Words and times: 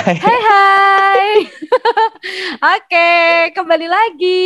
Hai 0.00 0.16
hai. 0.16 1.28
Oke, 2.72 3.12
kembali 3.52 3.84
lagi 3.84 4.40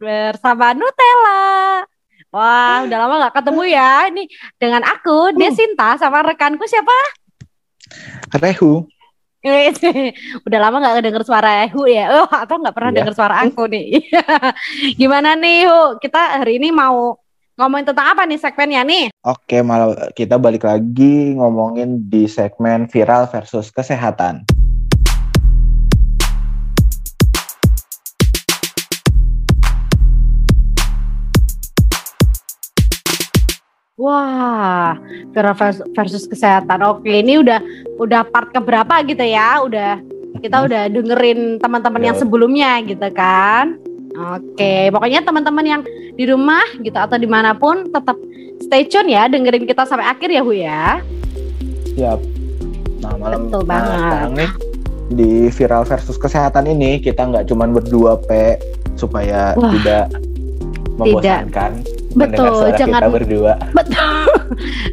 bersama 0.00 0.72
Nutella. 0.72 1.84
Wah, 2.32 2.88
udah 2.88 2.98
lama 3.04 3.28
gak 3.28 3.36
ketemu 3.44 3.62
ya. 3.68 4.08
Ini 4.08 4.24
dengan 4.56 4.80
aku, 4.80 5.36
Desinta, 5.36 6.00
sama 6.00 6.24
rekanku 6.24 6.64
siapa? 6.64 6.96
Rehu. 8.40 8.88
udah 10.48 10.58
lama 10.58 10.80
gak 10.80 11.04
denger 11.04 11.20
suara 11.28 11.68
Hu 11.68 11.84
ya. 11.84 12.24
Oh, 12.24 12.28
atau 12.32 12.64
gak 12.64 12.72
pernah 12.72 12.96
Iya. 12.96 12.98
denger 13.04 13.12
suara 13.12 13.44
aku 13.44 13.68
nih. 13.68 14.08
Gimana 15.00 15.36
nih, 15.36 15.68
Hu? 15.68 16.00
Kita 16.00 16.40
hari 16.40 16.56
ini 16.56 16.72
mau 16.72 17.20
ngomongin 17.60 17.92
tentang 17.92 18.08
apa 18.16 18.24
nih 18.24 18.40
segmennya 18.40 18.82
nih? 18.88 19.04
Oke, 19.20 19.60
malah 19.60 20.08
kita 20.16 20.40
balik 20.40 20.64
lagi 20.64 21.36
ngomongin 21.36 22.08
di 22.08 22.24
segmen 22.24 22.88
viral 22.88 23.28
versus 23.28 23.68
kesehatan. 23.68 24.48
Wah, 33.94 34.98
viral 35.30 35.54
vers- 35.54 35.86
versus 35.94 36.26
kesehatan. 36.26 36.82
Oke, 36.82 37.22
ini 37.22 37.38
udah 37.38 37.62
udah 38.02 38.26
part 38.26 38.50
keberapa 38.50 39.06
gitu 39.06 39.22
ya? 39.22 39.62
Udah 39.62 40.02
kita 40.42 40.66
udah 40.66 40.90
dengerin 40.90 41.62
teman-teman 41.62 42.02
yang 42.02 42.16
Ya. 42.18 42.20
sebelumnya 42.26 42.70
gitu 42.82 43.06
kan? 43.14 43.78
Oke, 44.34 44.90
pokoknya 44.90 45.22
teman-teman 45.22 45.62
yang 45.62 45.80
di 46.10 46.26
rumah 46.26 46.66
gitu 46.82 46.94
atau 46.94 47.14
di 47.14 47.30
mana 47.30 47.54
pun 47.54 47.86
tetap 47.86 48.18
stay 48.58 48.82
tune 48.82 49.14
ya, 49.14 49.30
dengerin 49.30 49.62
kita 49.62 49.86
sampai 49.86 50.10
akhir 50.10 50.26
ya, 50.26 50.42
Hu 50.42 50.50
ya. 50.50 50.98
Siap. 51.94 52.18
Nah, 52.98 53.14
malam 53.14 53.46
Betul 53.46 53.62
nah, 53.62 53.68
banget. 53.70 53.94
sekarang 53.94 54.32
nih 54.34 54.50
di 55.04 55.30
viral 55.54 55.82
versus 55.86 56.18
kesehatan 56.18 56.66
ini 56.66 56.98
kita 56.98 57.30
nggak 57.30 57.46
cuman 57.46 57.70
berdua 57.70 58.18
P 58.18 58.58
supaya 58.98 59.54
Wah. 59.54 59.70
tidak 59.70 60.10
membosankan 60.98 61.78
mendengar 61.78 62.03
Betul, 62.14 62.50
suara 62.56 62.74
jangan- 62.74 63.02
kita 63.02 63.10
berdua. 63.12 63.52
Betul. 63.70 64.22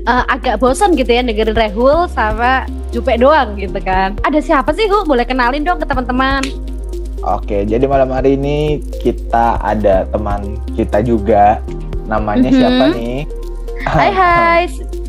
Eh, 0.01 0.23
agak 0.27 0.57
bosan 0.57 0.97
gitu 0.97 1.07
ya 1.07 1.21
dengerin 1.21 1.53
Rehul 1.53 2.09
sama 2.09 2.65
Jupe 2.89 3.13
doang 3.15 3.53
gitu 3.55 3.77
kan. 3.77 4.17
Ada 4.21 4.41
siapa 4.41 4.73
sih, 4.73 4.89
Hu? 4.89 5.05
Boleh 5.05 5.21
kenalin 5.21 5.61
dong 5.61 5.77
ke 5.77 5.85
teman-teman. 5.85 6.41
Oke, 7.21 7.61
jadi 7.63 7.85
malam 7.85 8.09
hari 8.09 8.33
ini 8.33 8.81
kita 8.97 9.61
ada 9.61 10.09
teman 10.09 10.57
kita 10.73 10.99
juga. 10.99 11.61
Namanya 12.03 12.49
Mhm. 12.49 12.57
siapa 12.57 12.83
nih? 12.91 13.17
Hai 13.85 14.09
hai. 14.19 14.61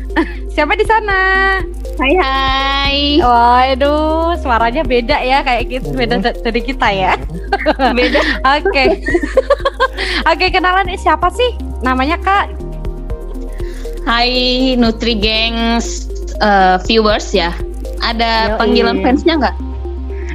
Siapa 0.53 0.77
di 0.77 0.85
sana? 0.85 1.19
Hai 1.93 2.13
hai. 2.17 2.97
Waduh, 3.17 4.35
suaranya 4.35 4.81
beda 4.81 5.17
ya 5.19 5.39
kayak 5.39 5.63
gitu, 5.69 5.93
beda 5.93 6.19
da- 6.19 6.35
dari 6.35 6.59
kita 6.59 6.89
ya. 6.89 7.13
Beda. 7.93 8.19
Oke. 8.57 8.97
Oke, 10.31 10.45
kenalan 10.49 10.85
nih 10.85 10.97
siapa 10.97 11.29
sih? 11.29 11.53
Namanya 11.79 12.17
Kak. 12.17 12.49
Hai 14.03 14.33
Nutri 14.75 15.15
Gengs 15.15 16.09
eh, 16.37 16.75
viewers 16.83 17.29
ya. 17.31 17.53
Ada 18.01 18.51
Yoi. 18.51 18.59
panggilan 18.59 18.97
fansnya 18.99 19.33
nggak? 19.37 19.55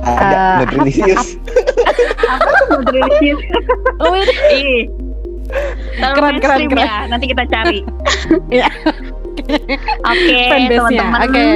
Ada 0.00 0.30
Eh, 0.30 0.54
Nutrilisius. 0.62 1.26
Nutrilisius. 2.70 3.42
Oh, 3.98 4.14
ini. 4.16 4.34
Ih. 4.54 4.80
Terlalu 5.98 6.14
Keren, 6.14 6.14
keren, 6.14 6.38
mainstream 6.38 6.70
keren. 6.70 6.86
ya. 6.86 6.96
Nanti 7.08 7.24
kita 7.26 7.44
cari. 7.44 7.78
Iya. 8.48 8.68
Oke, 9.48 10.38
Fanbase-nya. 10.50 11.00
teman-teman. 11.00 11.20
Oke. 11.24 11.46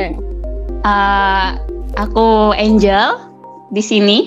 Eh, 0.82 1.46
aku 1.94 2.26
Angel 2.52 3.06
di 3.68 3.82
sini. 3.82 4.18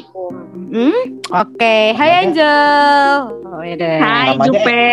Hmm? 0.72 1.20
Oke, 1.32 1.76
hai 1.92 2.10
Namanya- 2.12 2.22
Angel. 2.22 3.10
Oh, 3.44 3.62
ya 3.62 3.76
deh. 3.76 3.98
Hai 3.98 4.28
Namanya- 4.32 4.46
Jupe. 4.46 4.86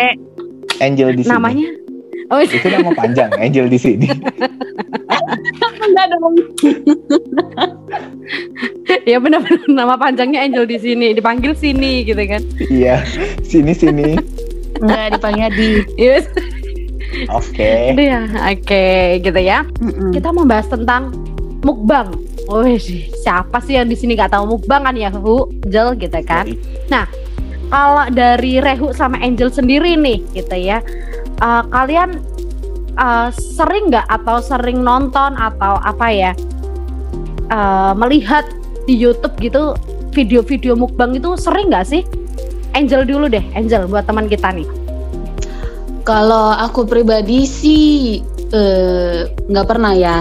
Angel 0.79 1.09
di 1.11 1.21
sini. 1.21 1.31
Namanya? 1.31 1.69
Oh, 2.27 2.39
Itu 2.39 2.65
nama 2.65 2.91
panjang, 2.91 3.29
Angel 3.35 3.67
di 3.67 3.77
sini. 3.77 4.07
Enggak 5.83 6.05
dong. 6.09 6.33
ya 9.03 9.19
benar-benar 9.19 9.69
nama 9.69 9.93
panjangnya 9.93 10.41
Angel 10.41 10.65
di 10.65 10.77
sini, 10.77 11.13
dipanggil 11.13 11.53
sini 11.53 12.01
gitu 12.01 12.17
kan. 12.19 12.41
Iya, 12.65 13.05
sini 13.43 13.71
sini. 13.71 14.17
Enggak 14.79 15.13
dipanggil 15.13 15.49
di. 15.51 15.69
Yes. 15.95 16.25
Oke. 17.31 17.93
Iya, 17.93 18.25
oke 18.53 18.85
gitu 19.21 19.39
ya. 19.39 19.65
Mm-mm. 19.79 20.11
Kita 20.11 20.33
mau 20.33 20.45
bahas 20.45 20.67
tentang 20.67 21.13
mukbang. 21.63 22.11
Wih, 22.51 22.75
siapa 23.23 23.63
sih 23.63 23.79
yang 23.79 23.87
di 23.87 23.95
sini 23.95 24.19
nggak 24.19 24.35
tahu 24.35 24.59
mukbang 24.59 24.83
kan 24.83 24.95
ya, 24.99 25.07
Hu? 25.13 25.47
Angel 25.63 25.95
gitu 25.95 26.19
kan. 26.27 26.51
Kalau 27.71 28.05
dari 28.11 28.59
Rehu 28.59 28.91
sama 28.93 29.17
Angel 29.23 29.49
sendiri 29.49 29.95
nih, 29.97 30.21
gitu 30.35 30.53
ya. 30.53 30.83
eh, 31.39 31.63
kalian 31.71 32.19
eh, 32.99 33.29
sering 33.33 33.89
nggak 33.89 34.05
atau 34.11 34.37
sering 34.43 34.83
nonton 34.83 35.33
atau 35.39 35.79
apa 35.81 36.07
ya? 36.11 36.31
eh, 37.49 37.93
melihat 37.95 38.43
di 38.83 38.99
YouTube 38.99 39.39
gitu 39.39 39.73
video-video 40.11 40.75
mukbang 40.75 41.15
itu 41.17 41.33
sering 41.39 41.71
nggak 41.71 41.87
sih? 41.87 42.03
Angel 42.75 43.07
dulu 43.07 43.31
deh, 43.31 43.41
Angel 43.55 43.87
buat 43.87 44.05
teman 44.05 44.27
kita 44.27 44.51
nih. 44.51 44.67
Kalau 46.03 46.51
aku 46.51 46.83
pribadi 46.83 47.47
sih 47.47 48.19
eh, 48.51 49.27
nggak 49.27 49.67
pernah 49.67 49.93
ya. 49.95 50.19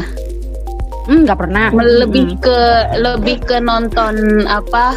Hmm, 1.11 1.27
nggak 1.27 1.39
pernah. 1.39 1.75
lebih 1.75 2.39
ke 2.39 2.59
lebih 3.03 3.43
ke 3.43 3.59
nonton 3.59 4.47
apa 4.47 4.95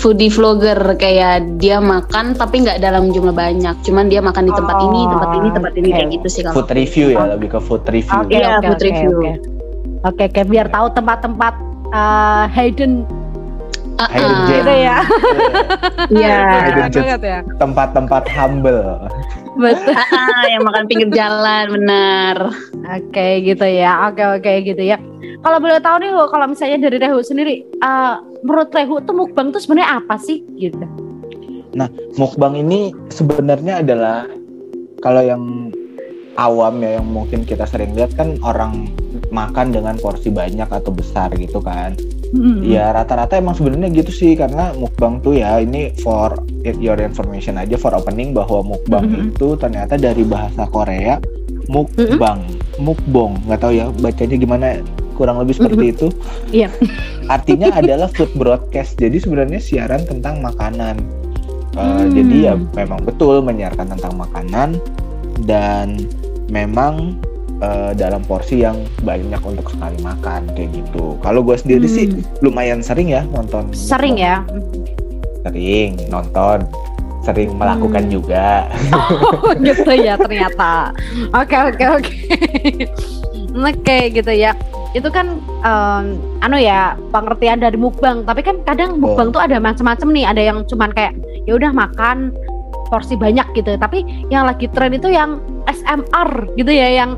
foodie 0.00 0.30
vlogger 0.30 0.78
kayak 0.96 1.58
dia 1.58 1.82
makan 1.82 2.32
tapi 2.38 2.62
nggak 2.62 2.78
dalam 2.78 3.10
jumlah 3.10 3.34
banyak 3.34 3.74
cuman 3.82 4.06
dia 4.06 4.22
makan 4.22 4.46
di 4.46 4.52
tempat 4.54 4.76
ini 4.86 5.00
tempat 5.10 5.30
ini 5.34 5.48
tempat 5.50 5.72
ini 5.74 5.88
oke. 5.90 5.96
kayak 5.98 6.08
gitu 6.14 6.26
sih 6.30 6.40
kalau 6.46 6.56
Food 6.62 6.70
review 6.72 7.06
ya, 7.10 7.24
lebih 7.36 7.48
ke 7.50 7.58
food 7.60 7.84
review. 7.90 8.18
Oke, 8.22 8.32
Iya, 8.38 8.48
oke, 8.56 8.66
food 8.70 8.78
oke, 8.80 8.86
review. 8.86 9.10
Oke, 9.10 9.30
oke, 10.06 10.24
oke, 10.30 10.40
biar 10.46 10.66
tahu 10.70 10.86
tempat-tempat 10.94 11.54
eh, 11.90 12.44
hidden 12.54 12.92
Hidden 14.08 14.32
ah. 14.32 14.40
gem. 14.48 14.52
gitu 14.56 14.72
ya. 14.72 14.98
Iya. 16.10 16.38
Banget 16.90 17.22
ya. 17.22 17.38
Tempat-tempat 17.60 18.24
humble. 18.32 19.06
Betul. 19.60 19.94
Ah, 20.20 20.44
yang 20.48 20.62
makan 20.64 20.84
pinggir 20.88 21.10
jalan 21.12 21.64
benar 21.74 22.36
Oke, 22.90 23.44
gitu 23.44 23.66
ya. 23.66 24.08
Oke, 24.10 24.22
oke, 24.24 24.52
gitu 24.64 24.82
ya. 24.82 24.96
Kalau 25.40 25.58
boleh 25.62 25.80
tahu 25.80 25.96
nih, 26.02 26.10
kalau 26.12 26.46
misalnya 26.48 26.78
dari 26.90 26.98
Rehu 27.00 27.20
sendiri, 27.24 27.64
eh, 27.64 28.14
menurut 28.44 28.68
Rehu 28.72 29.00
tuh 29.04 29.14
mukbang 29.16 29.52
tuh 29.54 29.60
sebenarnya 29.62 30.00
apa 30.02 30.16
sih? 30.20 30.44
Gitu. 30.56 30.80
Mukbang 32.18 32.58
ini 32.58 32.90
sebenarnya 33.14 33.80
adalah 33.80 34.26
kalau 35.00 35.22
yang 35.22 35.70
awam 36.36 36.80
ya 36.82 37.00
yang 37.00 37.06
mungkin 37.08 37.44
kita 37.46 37.64
sering 37.68 37.94
lihat 37.94 38.14
kan 38.16 38.36
orang 38.42 38.90
makan 39.30 39.70
dengan 39.74 39.94
porsi 40.00 40.32
banyak 40.32 40.66
atau 40.66 40.90
besar 40.92 41.30
gitu 41.36 41.60
kan. 41.62 41.94
Hmm. 42.30 42.62
Ya 42.62 42.94
rata-rata 42.94 43.34
emang 43.34 43.58
sebenarnya 43.58 43.90
gitu 43.90 44.14
sih 44.14 44.38
karena 44.38 44.70
mukbang 44.78 45.18
tuh 45.18 45.34
ya 45.34 45.58
ini 45.58 45.90
for 45.98 46.38
your 46.62 46.94
information 47.02 47.58
aja 47.58 47.74
for 47.74 47.90
opening 47.90 48.30
bahwa 48.30 48.62
mukbang 48.62 49.10
Mhm. 49.10 49.34
itu 49.34 49.58
ternyata 49.58 49.98
dari 49.98 50.22
bahasa 50.22 50.62
Korea 50.70 51.18
mukbang, 51.66 52.42
mukbong 52.78 53.38
nggak 53.46 53.60
tahu 53.62 53.72
ya 53.74 53.86
bacanya 53.98 54.36
gimana 54.38 54.66
kurang 55.14 55.38
lebih 55.38 55.58
seperti 55.58 55.84
itu. 55.94 56.08
Iya. 56.50 56.70
Artinya 57.26 57.70
adalah 57.78 58.08
food 58.10 58.30
broadcast. 58.34 58.98
Jadi 58.98 59.20
sebenarnya 59.20 59.60
siaran 59.62 60.02
tentang 60.06 60.40
makanan. 60.40 60.98
Uh, 61.78 62.02
Hmm. 62.02 62.10
Jadi 62.10 62.50
ya 62.50 62.58
memang 62.74 63.06
betul 63.06 63.38
menyiarkan 63.46 63.94
tentang 63.94 64.18
makanan 64.18 64.82
dan 65.46 66.02
memang 66.50 67.14
uh, 67.60 67.92
dalam 67.92 68.20
porsi 68.24 68.60
yang 68.60 68.76
banyak 69.00 69.40
untuk 69.40 69.68
sekali 69.68 69.96
makan 70.00 70.48
kayak 70.52 70.70
gitu. 70.74 71.16
Kalau 71.20 71.40
gue 71.40 71.56
sendiri 71.56 71.86
sih 71.86 72.06
Hmm. 72.08 72.20
lumayan 72.40 72.80
sering 72.80 73.08
ya 73.08 73.24
nonton. 73.28 73.68
Sering 73.72 74.16
ya. 74.16 74.42
Sering 75.40 75.96
nonton, 76.08 76.68
sering 77.22 77.56
melakukan 77.56 78.04
Hmm. 78.08 78.12
juga. 78.12 78.68
Oh, 78.92 79.52
gitu 79.64 79.92
ya 79.92 80.16
ternyata. 80.16 80.92
Oke, 81.32 81.56
oke, 81.56 81.84
oke. 81.90 82.14
Oke, 83.50 83.98
gitu 84.14 84.30
ya. 84.30 84.54
Itu 84.90 85.06
kan 85.08 85.38
em, 85.62 86.04
anu 86.40 86.58
ya 86.58 86.94
pengertian 87.10 87.58
dari 87.58 87.74
mukbang. 87.74 88.22
Tapi 88.22 88.42
kan 88.42 88.58
kadang 88.62 88.98
mukbang 88.98 89.30
tuh 89.30 89.42
ada 89.42 89.58
macam-macam 89.58 90.08
nih. 90.10 90.24
Ada 90.26 90.42
yang 90.44 90.58
cuman 90.66 90.90
kayak 90.94 91.14
ya 91.46 91.58
udah 91.58 91.70
makan 91.70 92.30
porsi 92.90 93.14
banyak 93.14 93.46
gitu. 93.54 93.74
Tapi 93.74 94.02
yang 94.30 94.46
lagi 94.46 94.66
tren 94.70 94.90
itu 94.92 95.10
yang 95.10 95.38
SMR 95.66 96.50
gitu 96.54 96.70
ya, 96.70 97.02
yang 97.02 97.14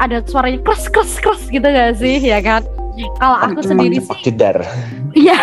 ada 0.00 0.24
suaranya 0.24 0.64
kres 0.64 0.88
kres 0.88 1.20
kres 1.20 1.42
gitu 1.52 1.64
gak 1.64 2.00
sih, 2.00 2.16
ya 2.24 2.40
kan? 2.40 2.64
Kalau 3.20 3.36
aku 3.36 3.60
sendiri 3.60 4.00
sih 4.00 4.18
jedar. 4.24 4.60
Iya. 5.12 5.38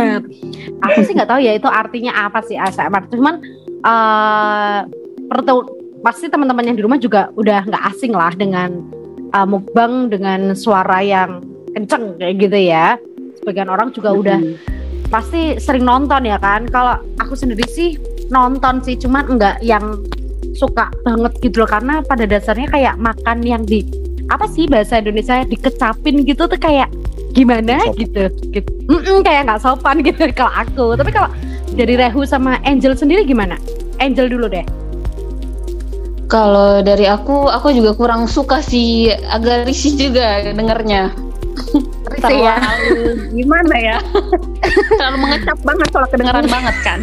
Aku 0.86 0.98
sih 1.02 1.16
nggak 1.16 1.30
tahu 1.30 1.40
ya 1.40 1.56
itu 1.56 1.66
artinya 1.66 2.28
apa 2.28 2.44
sih 2.44 2.58
ASMR. 2.58 3.08
Cuman 3.08 3.40
eh 3.80 4.78
pertu- 5.26 5.72
pasti 6.04 6.28
teman-teman 6.28 6.68
yang 6.68 6.76
di 6.76 6.84
rumah 6.84 7.00
juga 7.00 7.32
udah 7.34 7.64
nggak 7.64 7.84
asing 7.94 8.12
lah 8.12 8.30
dengan 8.36 8.84
eh, 9.32 9.46
mukbang 9.48 10.12
dengan 10.12 10.52
suara 10.52 11.00
yang 11.00 11.40
kenceng 11.72 12.20
kayak 12.20 12.34
gitu 12.40 12.58
ya. 12.60 13.00
sebagian 13.40 13.70
orang 13.70 13.94
juga 13.94 14.10
udah 14.10 14.42
pasti 15.06 15.54
sering 15.62 15.86
nonton 15.86 16.26
ya 16.26 16.36
kan. 16.36 16.66
Kalau 16.66 16.98
aku 17.22 17.38
sendiri 17.38 17.62
sih 17.70 17.94
nonton 18.28 18.82
sih, 18.82 18.98
cuman 18.98 19.38
enggak 19.38 19.56
yang 19.62 20.02
suka 20.56 20.88
banget 21.04 21.32
gitu 21.44 21.62
loh 21.62 21.68
karena 21.68 22.00
pada 22.02 22.24
dasarnya 22.24 22.66
kayak 22.72 22.94
makan 22.96 23.44
yang 23.44 23.62
di 23.62 23.84
apa 24.26 24.50
sih 24.50 24.66
bahasa 24.66 24.98
Indonesia 24.98 25.46
dikecapin 25.46 26.26
gitu 26.26 26.50
tuh 26.50 26.58
kayak 26.58 26.90
gimana 27.36 27.78
Sopan. 27.84 28.00
gitu, 28.00 28.22
gitu. 28.56 28.70
Kayak 29.20 29.42
nggak 29.46 29.60
sopan 29.60 29.96
gitu 30.00 30.22
kalau 30.38 30.52
aku. 30.56 30.86
Tapi 30.96 31.10
kalau 31.12 31.30
dari 31.76 31.94
Rehu 31.94 32.24
sama 32.24 32.56
Angel 32.64 32.96
sendiri 32.96 33.28
gimana? 33.28 33.60
Angel 34.00 34.32
dulu 34.32 34.48
deh. 34.48 34.64
Kalau 36.26 36.82
dari 36.82 37.06
aku, 37.06 37.46
aku 37.46 37.70
juga 37.70 37.94
kurang 37.94 38.26
suka 38.26 38.58
sih, 38.58 39.14
agak 39.30 39.70
risih 39.70 39.94
juga 39.94 40.42
dengernya. 40.42 41.14
Risih 42.06 42.38
ya? 42.38 42.58
Terlalu 42.58 43.34
gimana 43.34 43.74
ya? 43.78 43.98
Terlalu 44.98 45.16
mengecap 45.22 45.58
banget 45.62 45.88
kalau 45.94 46.06
kedengaran 46.10 46.46
banget 46.50 46.76
kan. 46.82 47.00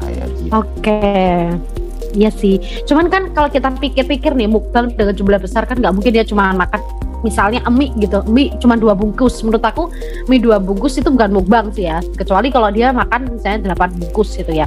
Kayak 0.00 0.28
gitu. 0.36 1.79
Iya 2.14 2.30
sih. 2.34 2.58
Cuman 2.86 3.06
kan 3.06 3.30
kalau 3.32 3.48
kita 3.50 3.70
pikir-pikir 3.78 4.34
nih 4.34 4.50
mukbang 4.50 4.90
dengan 4.94 5.14
jumlah 5.14 5.40
besar 5.40 5.66
kan 5.66 5.78
nggak 5.78 5.94
mungkin 5.94 6.10
dia 6.14 6.24
cuma 6.26 6.50
makan 6.54 6.80
misalnya 7.20 7.60
mie 7.68 7.92
gitu. 8.00 8.24
Mie 8.26 8.54
cuma 8.58 8.74
dua 8.74 8.96
bungkus. 8.96 9.40
Menurut 9.46 9.62
aku 9.62 9.92
mie 10.26 10.42
dua 10.42 10.58
bungkus 10.58 10.98
itu 10.98 11.08
bukan 11.12 11.30
mukbang 11.30 11.70
sih 11.70 11.86
ya. 11.86 12.02
Kecuali 12.16 12.50
kalau 12.50 12.72
dia 12.72 12.90
makan 12.90 13.36
misalnya 13.38 13.70
delapan 13.70 13.90
bungkus 13.94 14.34
gitu 14.34 14.50
ya. 14.50 14.66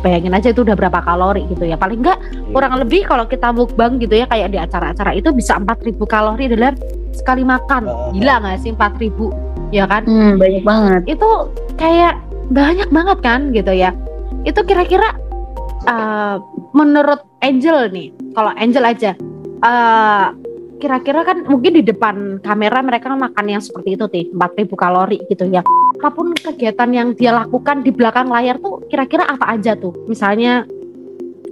Bayangin 0.00 0.32
aja 0.32 0.48
itu 0.50 0.64
udah 0.64 0.74
berapa 0.74 0.98
kalori 1.04 1.44
gitu 1.52 1.68
ya. 1.68 1.76
Paling 1.76 2.00
nggak 2.00 2.18
kurang 2.56 2.72
lebih 2.80 3.04
kalau 3.04 3.28
kita 3.28 3.52
mukbang 3.52 4.00
gitu 4.00 4.16
ya 4.16 4.26
kayak 4.26 4.48
di 4.50 4.58
acara-acara 4.58 5.12
itu 5.12 5.28
bisa 5.30 5.60
4000 5.60 6.00
kalori 6.08 6.48
dalam 6.48 6.74
sekali 7.12 7.44
makan. 7.44 7.86
Gila 8.16 8.34
nggak 8.40 8.58
sih 8.64 8.72
4000 8.72 9.70
ya 9.70 9.84
kan? 9.86 10.02
Hmm, 10.08 10.34
banyak 10.40 10.64
banget. 10.66 11.02
itu 11.14 11.28
kayak 11.78 12.18
banyak 12.50 12.90
banget 12.90 13.18
kan 13.22 13.54
gitu 13.54 13.70
ya 13.70 13.94
itu 14.44 14.60
kira-kira 14.64 15.16
uh, 15.86 16.36
menurut 16.76 17.20
Angel 17.40 17.88
nih 17.92 18.08
kalau 18.36 18.52
Angel 18.56 18.84
aja 18.84 19.12
uh, 19.64 20.34
kira-kira 20.80 21.20
kan 21.28 21.44
mungkin 21.44 21.76
di 21.76 21.84
depan 21.84 22.40
kamera 22.40 22.80
mereka 22.80 23.12
makan 23.12 23.46
yang 23.46 23.60
seperti 23.60 24.00
itu 24.00 24.08
nih 24.08 24.32
4000 24.32 24.80
kalori 24.80 25.18
gitu 25.28 25.44
ya. 25.52 25.60
Apa 26.00 26.08
pun 26.16 26.32
kegiatan 26.32 26.88
yang 26.88 27.12
dia 27.12 27.36
lakukan 27.36 27.84
di 27.84 27.92
belakang 27.92 28.32
layar 28.32 28.56
tuh 28.56 28.88
kira-kira 28.88 29.28
apa 29.28 29.52
aja 29.52 29.76
tuh? 29.76 29.92
Misalnya 30.08 30.64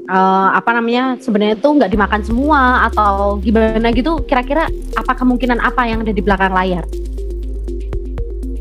uh, 0.08 0.48
apa 0.56 0.70
namanya 0.72 1.20
sebenarnya 1.20 1.60
tuh 1.60 1.76
nggak 1.76 1.92
dimakan 1.92 2.22
semua 2.25 2.88
atau 2.88 3.36
gimana 3.38 3.92
gitu 3.92 4.25
kira-kira 4.25 4.66
apa 4.96 5.12
kemungkinan 5.14 5.60
apa 5.60 5.84
yang 5.86 6.02
ada 6.02 6.12
di 6.12 6.22
belakang 6.25 6.52
layar 6.56 6.84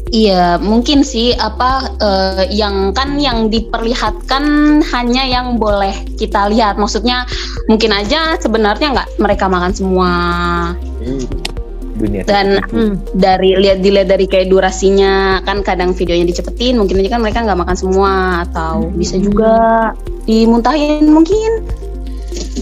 Iya, 0.07 0.55
mungkin 0.63 1.03
sih 1.03 1.35
apa 1.35 1.91
eh, 1.99 2.43
yang 2.55 2.95
kan 2.95 3.19
yang 3.19 3.51
diperlihatkan 3.51 4.79
hanya 4.95 5.23
yang 5.27 5.59
boleh 5.59 5.91
kita 6.15 6.47
lihat. 6.47 6.79
Maksudnya 6.79 7.27
mungkin 7.67 7.91
aja 7.91 8.39
sebenarnya 8.39 8.95
nggak 8.95 9.09
mereka 9.19 9.45
makan 9.51 9.71
semua. 9.75 10.11
dunia 11.97 12.21
Dan. 12.29 12.61
Hmm. 12.69 13.01
dari 13.17 13.57
lihat 13.57 13.81
dilihat 13.81 14.05
dari 14.05 14.29
kayak 14.29 14.53
durasinya 14.53 15.41
kan 15.41 15.65
kadang 15.65 15.97
videonya 15.97 16.29
dicepetin, 16.29 16.77
mungkin 16.77 17.01
aja 17.01 17.17
kan 17.17 17.21
mereka 17.25 17.41
nggak 17.41 17.57
makan 17.57 17.73
semua 17.77 18.45
atau 18.45 18.93
bisa 18.93 19.17
juga 19.17 19.91
dimuntahin 20.29 21.09
mungkin. 21.09 21.65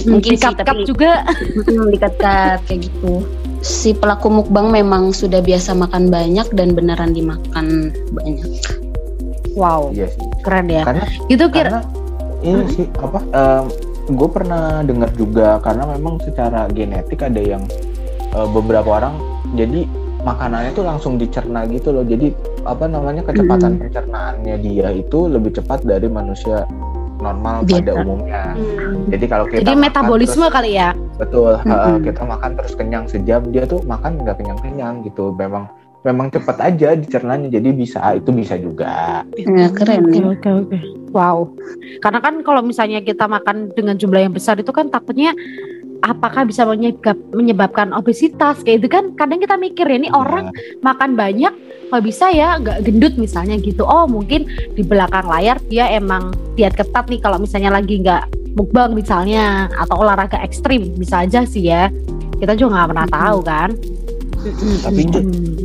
Mungkin 0.07 0.31
di 0.33 0.39
sih, 0.39 0.44
cup 0.44 0.56
tapi- 0.56 0.88
juga 0.88 1.27
Hmm, 1.68 1.91
dikat-kat 1.91 2.63
kayak 2.63 2.88
gitu. 2.88 3.27
Si 3.65 3.97
pelaku 3.97 4.29
mukbang 4.29 4.69
memang 4.69 5.09
sudah 5.09 5.41
biasa 5.41 5.73
makan 5.73 6.13
banyak 6.13 6.45
dan 6.53 6.77
beneran 6.77 7.17
dimakan 7.17 7.89
banyak. 8.13 8.45
wow 9.57 9.89
iya 9.89 10.06
sih. 10.06 10.21
keren 10.45 10.69
ya. 10.69 10.85
Karena 10.85 11.06
gitu 11.25 11.45
kira 11.50 11.81
karena 11.81 11.81
ini 12.45 12.63
sih 12.77 12.85
apa 13.01 13.19
gue 14.06 14.29
pernah 14.29 14.85
dengar 14.85 15.09
juga 15.17 15.57
karena 15.65 15.89
memang 15.97 16.21
secara 16.21 16.69
genetik 16.69 17.25
ada 17.25 17.41
yang 17.41 17.65
eh, 18.38 18.47
beberapa 18.53 19.01
orang 19.01 19.17
jadi 19.57 19.89
makanannya 20.21 20.77
tuh 20.77 20.85
langsung 20.85 21.17
dicerna 21.17 21.65
gitu 21.65 21.89
loh. 21.89 22.06
Jadi 22.06 22.33
apa 22.69 22.85
namanya 22.85 23.25
kecepatan 23.25 23.81
pencernaannya 23.81 24.56
dia 24.62 24.94
itu 24.94 25.25
lebih 25.25 25.57
cepat 25.57 25.81
dari 25.85 26.06
manusia 26.06 26.69
normal 27.17 27.63
pada 27.63 27.81
Biasa. 27.85 28.01
umumnya 28.01 28.44
Hmm. 28.51 29.07
jadi 29.07 29.25
kalau 29.25 29.45
kita 29.45 29.59
jadi 29.62 29.71
makan 29.71 29.83
metabolisme 29.83 30.41
terus- 30.41 30.53
kali 30.53 30.71
ya 30.73 30.89
betul 31.15 31.51
eh, 31.53 31.63
Mm-mm. 31.63 31.95
kita 32.01 32.21
makan 32.23 32.51
terus 32.53 32.73
kenyang 32.73 33.06
sejam 33.06 33.41
dia 33.47 33.63
tuh 33.63 33.79
makan 33.83 34.19
nggak 34.19 34.35
kenyang 34.35 34.59
kenyang 34.59 34.95
gitu 35.01 35.31
memang 35.31 35.65
memang 36.01 36.29
cepat 36.29 36.62
aja 36.62 36.94
dicernanya 36.94 37.50
jadi 37.50 37.69
bisa 37.71 37.97
itu 38.13 38.29
bisa 38.29 38.53
juga 38.56 39.25
Ya, 39.33 39.67
keren 39.69 40.06
Oke 40.06 40.21
oke 40.38 40.50
oke. 40.69 40.77
Wow. 41.09 41.50
Karena 41.97 42.19
kan 42.19 42.44
kalau 42.44 42.59
misalnya 42.59 43.00
kita 43.00 43.25
makan 43.25 43.71
dengan 43.71 43.95
jumlah 43.95 44.19
yang 44.19 44.29
besar 44.29 44.53
itu 44.56 44.69
kan 44.69 44.85
takutnya 44.88 45.31
apakah 46.05 46.45
bisa 46.45 46.63
menyebab, 46.69 47.17
menyebabkan 47.33 47.89
obesitas 47.97 48.61
kayak 48.61 48.85
itu 48.85 48.87
kan? 48.93 49.17
Kadang 49.17 49.41
kita 49.41 49.57
mikir 49.57 49.89
ya 49.89 49.97
ini 49.97 50.09
orang 50.13 50.53
makan 50.85 51.17
banyak 51.17 51.51
nggak 51.89 52.03
bisa 52.05 52.29
ya 52.29 52.61
nggak 52.61 52.85
gendut 52.85 53.13
misalnya 53.17 53.57
gitu. 53.57 53.81
Oh 53.81 54.05
mungkin 54.05 54.45
di 54.77 54.85
belakang 54.85 55.25
layar 55.25 55.57
dia 55.65 55.89
emang 55.89 56.31
diet 56.53 56.77
ketat 56.77 57.09
nih 57.09 57.19
kalau 57.19 57.41
misalnya 57.41 57.73
lagi 57.73 58.05
nggak 58.05 58.29
mukbang 58.55 58.93
misalnya 58.93 59.67
atau 59.75 60.05
olahraga 60.05 60.39
ekstrim 60.45 60.93
bisa 60.95 61.25
aja 61.25 61.41
sih 61.43 61.73
ya. 61.73 61.89
Kita 62.37 62.53
juga 62.53 62.85
nggak 62.85 62.89
pernah 62.93 63.07
tahu 63.09 63.37
kan? 63.41 63.69
Tapi. 64.85 65.01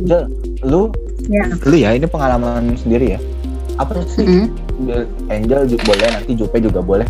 Jel, 0.09 0.25
lu 0.65 0.89
Ya. 1.29 1.45
lu 1.69 1.77
ya 1.77 1.93
ini 1.93 2.09
pengalaman 2.09 2.73
sendiri 2.73 3.13
ya. 3.13 3.19
Apa 3.77 3.93
sih? 4.09 4.25
Mm. 4.25 4.47
Jel, 4.89 5.01
Angel 5.29 5.61
juga 5.69 5.93
boleh 5.93 6.07
nanti 6.17 6.31
Jupe 6.33 6.57
juga 6.57 6.81
boleh 6.81 7.07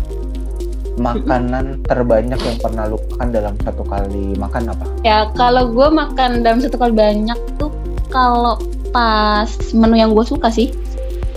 makanan 0.94 1.80
terbanyak 1.82 2.36
yang 2.36 2.58
pernah 2.58 2.84
lu 2.86 2.98
makan 3.08 3.28
dalam 3.30 3.54
satu 3.60 3.82
kali. 3.82 4.34
Makan 4.34 4.62
apa? 4.68 4.84
Ya 5.02 5.24
kalau 5.32 5.68
gue 5.68 5.88
makan 5.88 6.40
dalam 6.40 6.58
satu 6.58 6.76
kali 6.76 6.92
banyak 6.92 7.38
tuh 7.56 7.72
kalau 8.08 8.60
pas 8.90 9.48
menu 9.72 9.96
yang 9.96 10.12
gue 10.12 10.22
suka 10.22 10.48
sih 10.48 10.68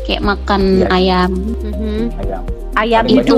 kayak 0.03 0.21
makan 0.21 0.83
Iya. 0.83 0.87
ayam. 0.91 1.31
Ayam. 2.17 2.43
Ayam 2.75 3.03
itu 3.05 3.35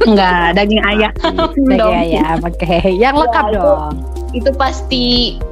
enggak 0.00 0.54
daging 0.54 0.82
ayam. 0.82 1.12
Daging 1.20 1.66
dong. 1.76 1.92
ayam, 1.92 2.36
oke. 2.40 2.76
Yang 2.88 3.14
lengkap 3.18 3.44
Ya, 3.44 3.50
itu- 3.50 3.60
dong. 3.60 3.94
itu 4.28 4.50
pasti 4.54 5.04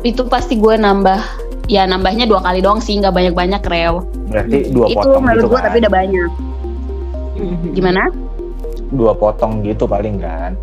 itu 0.02 0.22
pasti 0.24 0.54
gue 0.54 0.74
nambah 0.74 1.20
ya 1.66 1.82
nambahnya 1.82 2.24
dua 2.24 2.38
kali 2.38 2.60
doang 2.60 2.78
sih 2.78 2.94
nggak 2.94 3.10
banyak 3.10 3.34
banyak 3.34 3.58
rew 3.60 4.04
berarti 4.28 4.68
dua 4.70 4.86
itu 4.86 4.94
potong 4.94 5.18
menurut 5.18 5.34
gitu 5.34 5.48
gue 5.48 5.56
kan? 5.56 5.64
tapi 5.66 5.76
udah 5.80 5.92
banyak. 5.92 6.30
Gimana 7.72 8.02
dua 8.88 9.12
potong 9.12 9.60
gitu 9.60 9.84
paling 9.84 10.18
kan 10.18 10.54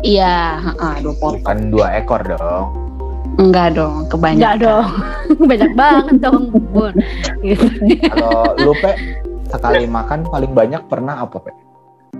iya 0.00 0.60
heeh, 0.60 0.94
dua 1.00 1.14
potong 1.14 1.40
bukan 1.40 1.58
dua 1.68 1.86
ekor 1.96 2.20
dong 2.22 2.66
enggak 3.34 3.68
dong 3.72 4.04
kebanyakan 4.06 4.36
Enggak 4.36 4.56
dong. 4.60 4.88
Banyak 5.48 5.72
banget 5.72 6.16
dong, 6.20 6.42
Bun. 6.68 6.92
Gitu. 7.40 7.64
kalau 8.04 8.44
lu 8.60 8.72
pe 8.76 8.92
sekali 9.48 9.84
makan 9.86 10.28
paling 10.28 10.52
banyak 10.52 10.82
pernah 10.86 11.16
apa 11.18 11.40
pe 11.40 11.50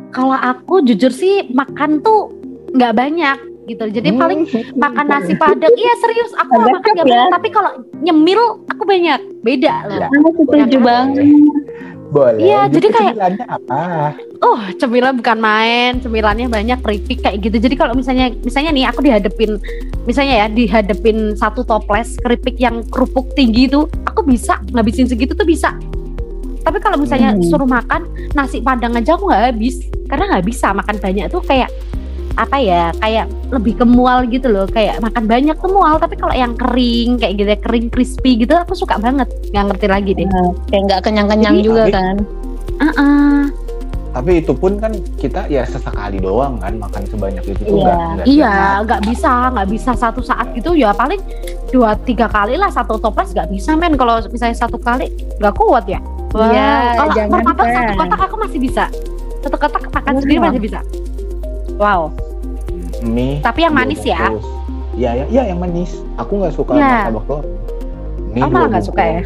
Kalau 0.09 0.33
aku 0.33 0.81
jujur 0.81 1.09
sih 1.09 1.49
makan 1.51 2.01
tuh 2.01 2.33
nggak 2.73 2.93
banyak 2.93 3.37
gitu. 3.63 3.85
Jadi 3.87 4.09
Hmm. 4.11 4.19
paling 4.19 4.41
makan 4.75 5.07
nasi 5.07 5.33
padang. 5.35 5.69
Iya 5.71 5.93
serius, 5.99 6.33
aku 6.35 6.53
Agak 6.55 6.73
makan 6.73 6.91
nggak 6.91 7.05
ya. 7.05 7.13
banyak. 7.13 7.31
Tapi 7.31 7.49
kalau 7.51 7.71
nyemil 7.99 8.41
aku 8.67 8.83
banyak. 8.83 9.21
Beda 9.41 9.75
loh. 9.87 9.99
Ya. 9.99 10.09
Aku 10.09 10.29
setuju 10.43 10.79
banget 10.81 11.25
boleh 12.13 12.45
Iya, 12.45 12.61
Gitu 12.69 12.75
jadi 12.77 12.87
kayak- 12.93 13.15
cemilannya 13.17 13.47
apa 13.49 13.83
Oh, 14.43 14.59
cemilan 14.75 15.15
bukan 15.17 15.39
main, 15.39 15.93
cemilannya 15.97 16.47
banyak 16.47 16.79
keripik 16.83 17.23
kayak 17.23 17.41
gitu. 17.41 17.57
Jadi 17.59 17.75
kalau 17.75 17.95
misalnya 17.95 18.35
misalnya 18.43 18.71
nih 18.71 18.85
aku 18.85 19.01
dihadepin 19.01 19.55
misalnya 20.03 20.35
ya 20.35 20.47
dihadepin 20.47 21.33
satu 21.33 21.63
toples 21.63 22.19
keripik 22.19 22.59
yang 22.59 22.83
kerupuk 22.85 23.31
tinggi 23.33 23.65
itu, 23.65 23.87
aku 24.03 24.21
bisa 24.23 24.59
ngabisin 24.69 25.07
segitu 25.07 25.33
tuh 25.33 25.47
bisa. 25.47 25.73
Tapi 26.61 26.79
kalau 26.79 26.99
misalnya 26.99 27.33
Hmm. 27.33 27.43
suruh 27.43 27.67
makan 27.67 28.03
nasi 28.35 28.59
padang 28.59 28.93
aja 28.93 29.15
aku 29.15 29.27
nggak 29.27 29.55
habis 29.55 29.79
karena 30.07 30.25
nggak 30.29 30.45
bisa 30.45 30.71
makan 30.71 30.97
banyak 30.99 31.27
tuh 31.27 31.41
kayak 31.41 31.71
apa 32.35 32.57
ya 32.57 32.83
kayak 32.97 33.25
lebih 33.49 33.75
ke 33.75 33.85
mual 33.85 34.25
gitu 34.25 34.47
loh 34.47 34.65
kayak 34.65 34.99
makan 34.99 35.25
banyak 35.25 35.53
tuh 35.55 35.69
mual 35.69 35.97
tapi 35.97 36.15
kalau 36.15 36.33
yang 36.33 36.53
kering 36.53 37.17
kayak 37.17 37.35
gitu 37.37 37.53
kering 37.61 37.87
crispy 37.87 38.37
gitu 38.37 38.55
aku 38.55 38.73
suka 38.73 38.97
banget 38.97 39.29
nggak 39.51 39.65
ngerti 39.69 39.87
lagi 39.87 40.11
deh 40.15 40.27
kayak 40.67 40.83
nggak 40.87 41.01
kenyang-kenyang 41.03 41.55
Jadi, 41.55 41.65
juga 41.65 41.83
tapi- 41.83 41.93
kan 41.93 42.17
Heeh. 42.75 43.39
tapi 44.13 44.31
itu 44.39 44.53
pun 44.53 44.77
kan 44.77 44.93
kita 45.17 45.45
ya 45.47 45.63
sesekali 45.63 46.19
doang 46.19 46.57
kan 46.57 46.73
makan 46.75 47.03
sebanyak 47.07 47.45
itu 47.47 47.57
tuh 47.59 47.65
Iya. 47.71 47.81
nggak- 47.83 47.97
nggak 48.13 48.25
tiap 48.25 48.33
Iya, 48.35 48.55
nggak 48.83 49.01
bisa, 49.07 49.33
nggak 49.51 49.69
bisa 49.69 49.91
satu 49.95 50.21
saat 50.21 50.47
gitu 50.53 50.71
ya 50.73 50.91
paling 50.93 51.21
dua 51.69 51.97
tiga 51.99 52.27
kali 52.27 52.57
lah 52.57 52.69
satu 52.69 52.97
toples 52.97 53.31
nggak 53.31 53.49
bisa 53.49 53.73
men 53.73 53.97
kalau 53.97 54.21
misalnya 54.23 54.53
satu 54.55 54.77
kali 54.77 55.09
nggak 55.39 55.55
kuat 55.55 55.85
ya. 55.87 56.01
Wah, 56.33 56.49
Iya, 56.49 56.69
kalau 56.95 57.13
jangan 57.13 57.31
martabak 57.35 57.61
kan. 57.63 57.75
satu 57.75 57.93
kotak 57.95 58.21
aku 58.23 58.37
masih 58.39 58.59
bisa, 58.59 58.85
satu 59.39 59.57
kotak 59.59 59.83
makan 59.87 60.13
sendiri 60.19 60.41
masih 60.43 60.61
bisa. 60.61 60.81
Wow, 61.77 62.13
mie 63.03 63.41
Tapi 63.41 63.61
yang 63.63 63.75
manis 63.75 64.03
ya? 64.03 64.29
Iya 64.93 65.11
ya, 65.15 65.25
iya 65.27 65.43
yang 65.49 65.59
manis. 65.59 65.97
Aku 66.17 66.37
nggak 66.37 66.53
suka 66.53 66.73
Iya. 66.75 67.09
martabak 67.09 67.25
doang. 67.27 67.47
Mie 68.29 68.43
Oh, 68.43 68.49
malah 68.49 68.69
nggak 68.71 68.87
suka 68.87 69.03
ya? 69.03 69.23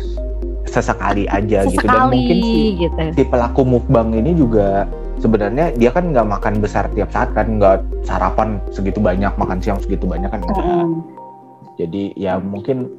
sesekali 0.67 1.25
aja 1.27 1.63
gitu 1.63 1.79
dan 1.79 1.89
Sesekali 1.89 2.11
mungkin 2.13 2.37
si, 2.37 2.55
gitu. 2.77 3.03
si 3.15 3.23
pelaku 3.25 3.63
mukbang 3.63 4.13
ini 4.13 4.35
juga 4.35 4.85
sebenarnya 5.17 5.73
dia 5.73 5.89
kan 5.89 6.11
nggak 6.11 6.27
makan 6.29 6.55
besar 6.59 6.91
tiap 6.93 7.09
saat 7.09 7.33
kan 7.33 7.57
nggak 7.57 7.81
sarapan 8.03 8.59
segitu 8.69 8.99
banyak 8.99 9.31
makan 9.33 9.57
siang 9.57 9.79
segitu 9.79 10.05
banyak 10.05 10.29
kan 10.29 10.43
enggak 10.43 10.59
Mm. 10.59 10.93
jadi 11.77 12.03
ya 12.13 12.37
mungkin 12.37 12.93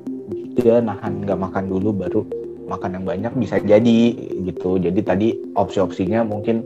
dia 0.56 0.80
nahan 0.80 1.22
nggak 1.22 1.38
makan 1.38 1.64
dulu 1.68 1.92
baru 1.94 2.22
makan 2.66 2.98
yang 2.98 3.06
banyak 3.06 3.32
bisa 3.36 3.62
jadi 3.62 4.00
gitu 4.48 4.80
jadi 4.80 4.98
tadi 5.00 5.28
opsi-opsinya 5.54 6.24
mungkin 6.24 6.66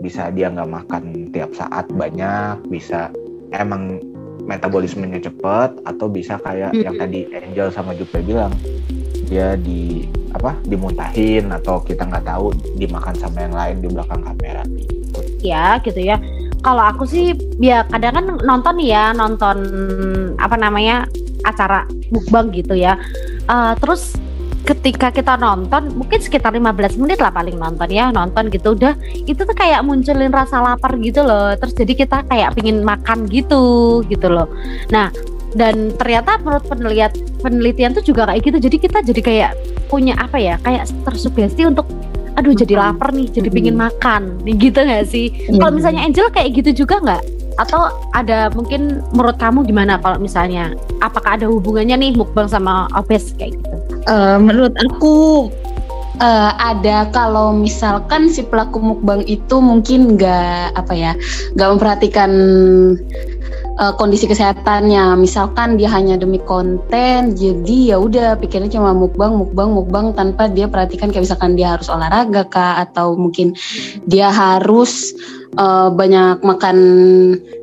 bisa 0.00 0.32
dia 0.32 0.48
nggak 0.48 0.68
makan 0.68 1.28
tiap 1.30 1.52
saat 1.52 1.86
banyak 1.92 2.56
bisa 2.72 3.12
emang 3.52 4.00
metabolismenya 4.48 5.20
cepet 5.20 5.70
atau 5.84 6.06
bisa 6.08 6.40
kayak 6.40 6.72
yang 6.74 6.96
tadi 6.96 7.28
Angel 7.30 7.68
sama 7.70 7.92
Jupe 7.92 8.24
bilang 8.24 8.50
dia 9.28 9.54
di 9.54 10.08
apa 10.34 10.56
dimuntahin 10.66 11.52
atau 11.54 11.78
kita 11.84 12.08
nggak 12.08 12.26
tahu 12.26 12.50
dimakan 12.80 13.14
sama 13.14 13.46
yang 13.46 13.54
lain 13.54 13.76
di 13.84 13.88
belakang 13.92 14.22
kamera 14.24 14.64
ya 15.40 15.80
gitu 15.82 16.00
ya. 16.00 16.20
Kalau 16.60 16.84
aku 16.84 17.08
sih 17.08 17.32
ya 17.56 17.88
kadang 17.88 18.14
kan 18.20 18.26
nonton 18.44 18.76
ya 18.84 19.16
nonton 19.16 19.58
apa 20.36 20.56
namanya 20.60 21.08
acara 21.48 21.88
mukbang 22.12 22.52
gitu 22.52 22.76
ya. 22.76 23.00
Eh, 23.48 23.72
terus 23.80 24.14
ketika 24.70 25.10
kita 25.10 25.34
nonton 25.34 25.90
mungkin 25.98 26.22
sekitar 26.22 26.54
15 26.54 26.94
menit 27.02 27.18
lah 27.18 27.34
paling 27.34 27.58
nonton 27.58 27.90
ya 27.90 28.14
nonton 28.14 28.46
gitu. 28.54 28.78
Udah 28.78 28.94
itu 29.26 29.42
tuh 29.42 29.56
kayak 29.56 29.82
munculin 29.82 30.30
rasa 30.30 30.62
lapar 30.62 30.94
gitu 31.02 31.26
loh. 31.26 31.58
Terus 31.58 31.74
jadi 31.74 31.92
kita 32.06 32.18
kayak 32.30 32.54
pingin 32.54 32.86
makan 32.86 33.26
gitu 33.26 34.00
gitu 34.06 34.30
loh. 34.30 34.46
Nah 34.94 35.10
dan 35.58 35.90
ternyata 35.98 36.38
menurut 36.38 36.62
penelitian 36.70 37.10
penelitian 37.42 37.90
tuh 37.98 38.04
juga 38.06 38.30
kayak 38.30 38.46
gitu. 38.46 38.58
Jadi 38.62 38.76
kita 38.78 38.98
jadi 39.02 39.20
kayak 39.20 39.50
punya 39.90 40.14
apa 40.14 40.38
ya 40.38 40.54
kayak 40.62 40.86
tersugesti 41.02 41.66
untuk 41.66 41.90
aduh 42.38 42.54
jadi 42.54 42.78
Makan. 42.78 42.86
lapar 42.94 43.08
nih 43.10 43.26
jadi 43.26 43.48
Hmm. 43.50 43.56
pingin 43.58 43.76
makan. 43.76 44.22
Nih 44.46 44.54
gitu 44.54 44.78
nggak 44.86 45.04
sih? 45.10 45.34
Kalau 45.50 45.74
misalnya 45.74 46.06
Angel 46.06 46.30
kayak 46.30 46.62
gitu 46.62 46.86
juga 46.86 47.02
nggak? 47.02 47.22
Atau 47.58 47.90
ada 48.14 48.48
mungkin 48.54 49.02
menurut 49.10 49.34
kamu 49.36 49.66
gimana 49.66 49.98
kalau 49.98 50.22
misalnya 50.22 50.72
apakah 51.02 51.34
ada 51.34 51.50
hubungannya 51.50 51.98
nih 51.98 52.12
mukbang 52.14 52.46
sama 52.46 52.86
obes 52.94 53.34
kayak 53.34 53.58
gitu 53.58 53.79
Eh, 54.08 54.38
menurut 54.40 54.72
aku 54.80 55.48
eh, 56.20 56.52
ada 56.56 57.08
kalau 57.12 57.52
misalkan 57.52 58.32
si 58.32 58.40
pelaku 58.40 58.80
mukbang 58.80 59.20
itu 59.28 59.60
mungkin 59.60 60.16
nggak 60.16 60.72
apa 60.72 60.92
ya 60.96 61.12
nggak 61.52 61.68
memperhatikan 61.76 62.30
eh, 63.76 63.92
kondisi 64.00 64.24
kesehatannya. 64.24 65.20
Misalkan 65.20 65.76
dia 65.76 65.92
hanya 65.92 66.16
demi 66.16 66.40
konten 66.40 67.36
jadi 67.36 67.92
ya 67.92 67.96
udah 68.00 68.40
pikirnya 68.40 68.72
cuma 68.72 68.96
mukbang 68.96 69.36
mukbang 69.36 69.68
mukbang 69.68 70.06
tanpa 70.16 70.48
dia 70.48 70.64
perhatikan 70.64 71.12
kayak 71.12 71.28
misalkan 71.28 71.52
dia 71.52 71.76
harus 71.76 71.92
olahraga 71.92 72.48
kah 72.48 72.80
atau 72.80 73.20
mungkin 73.20 73.52
dia 74.08 74.32
harus 74.32 75.12
eh, 75.54 75.88
banyak 75.90 76.44
makan 76.44 76.76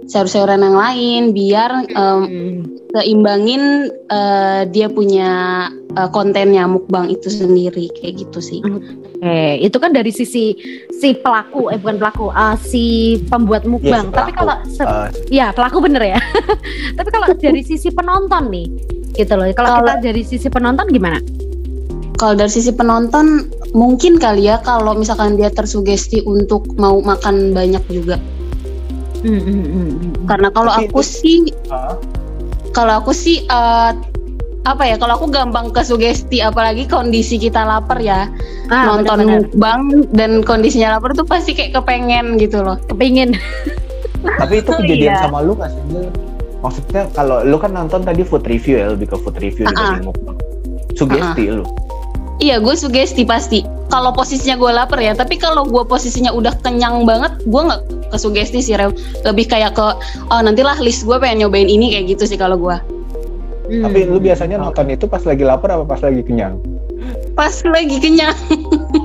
sayur-sayuran 0.07 0.63
yang 0.63 0.77
lain 0.79 1.21
biar 1.35 1.71
em, 1.91 2.21
seimbangin 2.95 3.91
eh, 4.07 4.61
dia 4.71 4.87
punya 4.87 5.31
eh, 5.93 6.09
kontennya 6.15 6.63
mukbang 6.65 7.11
itu 7.11 7.27
sendiri 7.27 7.91
kayak 7.99 8.23
gitu 8.23 8.39
sih. 8.39 8.59
Oke, 9.17 9.57
itu 9.59 9.77
kan 9.81 9.91
dari 9.97 10.13
sisi 10.13 10.53
si 10.93 11.09
pelaku, 11.17 11.73
eh 11.73 11.77
bukan 11.81 11.97
pelaku, 11.97 12.29
eh, 12.31 12.55
si 12.61 12.85
pembuat 13.27 13.65
mukbang. 13.65 14.09
si 14.09 14.15
Tapi 14.15 14.31
pelaku. 14.31 14.39
kalau, 14.45 14.55
Eh, 14.77 15.07
ya 15.33 15.49
pelaku 15.51 15.77
bener 15.83 16.15
ya. 16.15 16.19
Tapi 16.97 17.09
kalau 17.09 17.27
dari 17.33 17.61
sisi 17.65 17.89
penonton 17.89 18.47
nih, 18.53 18.67
gitu 19.17 19.33
loh. 19.33 19.49
Kalau 19.57 19.81
kita 19.81 19.93
dari 20.05 20.21
sisi 20.21 20.47
penonton 20.47 20.85
gimana? 20.93 21.17
Kalau 22.17 22.33
dari 22.33 22.49
sisi 22.49 22.69
penonton 22.69 23.45
mungkin 23.71 24.17
kali 24.17 24.45
ya 24.45 24.57
kalau 24.59 24.91
misalkan 24.91 25.37
dia 25.37 25.47
tersugesti 25.47 26.21
untuk 26.23 26.65
mau 26.75 26.97
makan 26.97 27.53
banyak 27.53 27.83
juga. 27.87 28.17
Hmm, 29.19 29.37
hmm, 29.37 29.65
hmm. 29.65 29.89
Karena 30.25 30.49
kalau 30.49 30.71
Tapi 30.71 30.87
aku 30.87 30.99
itu- 30.99 31.13
sih 31.13 31.37
kalau 32.71 32.93
aku 32.95 33.11
sih 33.11 33.41
eh, 33.43 33.91
apa 34.63 34.83
ya 34.83 34.95
kalau 34.95 35.15
aku 35.15 35.27
gampang 35.27 35.69
ke 35.69 35.79
sugesti 35.79 36.37
apalagi 36.39 36.85
kondisi 36.85 37.37
kita 37.37 37.63
lapar 37.63 37.97
ya 37.97 38.27
Ah, 38.67 38.83
nonton 38.85 39.23
mukbang 39.23 39.81
dan 40.11 40.43
kondisinya 40.43 40.91
lapar 40.91 41.13
tuh 41.13 41.23
pasti 41.23 41.53
kayak 41.53 41.71
kepengen 41.73 42.35
gitu 42.35 42.59
loh. 42.59 42.75
kepingin. 42.85 43.31
tapi 44.35 44.59
itu 44.59 44.69
Oh, 44.75 44.77
kejadian 44.77 45.07
iya. 45.07 45.23
sama 45.23 45.39
lu 45.39 45.55
nggak 45.55 45.71
sih 45.71 45.81
maksudnya 46.59 47.01
kalau 47.13 47.41
lu 47.41 47.55
kan 47.55 47.71
nonton 47.71 48.03
tadi 48.03 48.21
food 48.21 48.43
review 48.43 48.75
ya 48.75 48.91
lebih 48.91 49.07
ke 49.07 49.17
food 49.17 49.37
review 49.37 49.63
Ah, 49.63 49.71
dibanding 49.71 50.05
mukbang 50.05 50.37
sugesti 50.91 51.43
lu 51.47 51.63
Iya, 52.37 52.61
gue 52.61 52.75
sugesti 52.77 53.25
pasti. 53.25 53.65
Kalau 53.87 54.11
posisinya 54.11 54.59
gue 54.59 54.71
lapar 54.71 54.99
ya, 54.99 55.15
tapi 55.15 55.39
kalau 55.39 55.63
gue 55.65 55.81
posisinya 55.81 56.29
udah 56.29 56.53
kenyang 56.61 57.07
banget, 57.07 57.39
gue 57.47 57.61
nggak 57.61 57.81
ke 58.13 58.17
sugesti 58.19 58.59
sih, 58.61 58.77
Rew. 58.77 58.93
Lebih 59.23 59.49
kayak 59.49 59.73
ke, 59.73 59.87
oh 60.27 60.39
nantilah 60.39 60.77
list 60.77 61.07
gue 61.07 61.17
pengen 61.17 61.47
nyobain 61.47 61.65
ini 61.65 61.95
kayak 61.95 62.13
gitu 62.13 62.29
sih 62.29 62.37
kalau 62.37 62.59
gue. 62.59 62.77
Hmm. 63.67 63.83
tapi 63.83 64.07
lu 64.07 64.15
biasanya 64.15 64.63
nonton 64.63 64.87
itu 64.87 65.11
pas 65.11 65.19
lagi 65.27 65.43
lapar 65.43 65.75
apa 65.75 65.83
pas 65.83 65.99
lagi 65.99 66.23
kenyang 66.23 66.55
Pas 67.35 67.51
lagi 67.67 67.99
kenyang. 67.99 68.31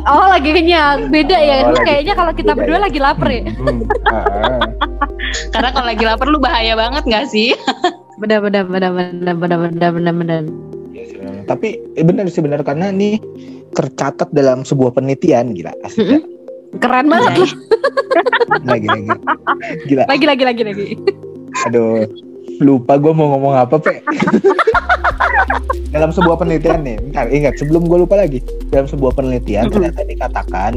Oh 0.02 0.26
lagi 0.26 0.50
kenyang, 0.50 1.10
beda 1.14 1.34
ya. 1.38 1.56
Oh, 1.62 1.70
Lu 1.70 1.78
lagi- 1.78 1.86
kayaknya 1.86 2.14
kalau 2.18 2.32
kita 2.34 2.52
beda 2.54 2.58
berdua 2.58 2.78
ya. 2.78 2.82
lagi 2.86 2.98
lapar 2.98 3.28
ya. 3.30 3.42
Hmm, 3.54 3.80
ah, 4.10 4.58
Karena 5.54 5.68
kalau 5.70 5.86
lagi 5.86 6.02
lapar 6.02 6.26
lu 6.26 6.38
bahaya 6.42 6.74
banget 6.74 7.02
nggak 7.06 7.26
sih? 7.30 7.54
Benar 8.22 8.42
benar 8.42 8.66
benar 8.66 8.90
benar 8.94 9.34
benar 9.38 9.58
benar 9.66 9.90
benar 9.94 10.14
benar. 10.14 10.42
Iya 10.92 11.04
sih 11.08 11.16
memang. 11.18 11.44
tapi 11.48 11.80
eh, 11.96 12.04
benar 12.04 12.28
sih 12.28 12.40
benar 12.40 12.60
karena 12.62 12.92
ini 12.92 13.16
tercatat 13.72 14.28
dalam 14.30 14.62
sebuah 14.62 14.92
penelitian 14.92 15.52
gila 15.52 15.72
asli 15.82 16.04
Mm-mm. 16.04 16.22
Keren 16.72 17.04
banget 17.04 17.36
lu. 17.36 17.46
gila, 18.64 18.76
gila, 18.80 18.96
gila. 18.96 19.16
gila 19.84 20.04
Lagi 20.08 20.24
lagi 20.24 20.44
lagi 20.44 20.62
lagi. 20.64 20.84
aduh 21.68 22.08
lupa 22.60 22.96
gue 22.96 23.12
mau 23.12 23.32
ngomong 23.36 23.54
apa 23.58 23.76
pe 23.76 24.00
dalam 25.92 26.08
sebuah 26.08 26.40
penelitian 26.40 26.80
nih 26.80 26.96
bentar 26.96 27.28
ingat 27.28 27.54
sebelum 27.60 27.84
gue 27.84 27.98
lupa 28.04 28.16
lagi 28.16 28.40
dalam 28.72 28.88
sebuah 28.88 29.12
penelitian 29.12 29.68
Mm-mm. 29.68 29.74
ternyata 29.76 30.00
dikatakan 30.06 30.72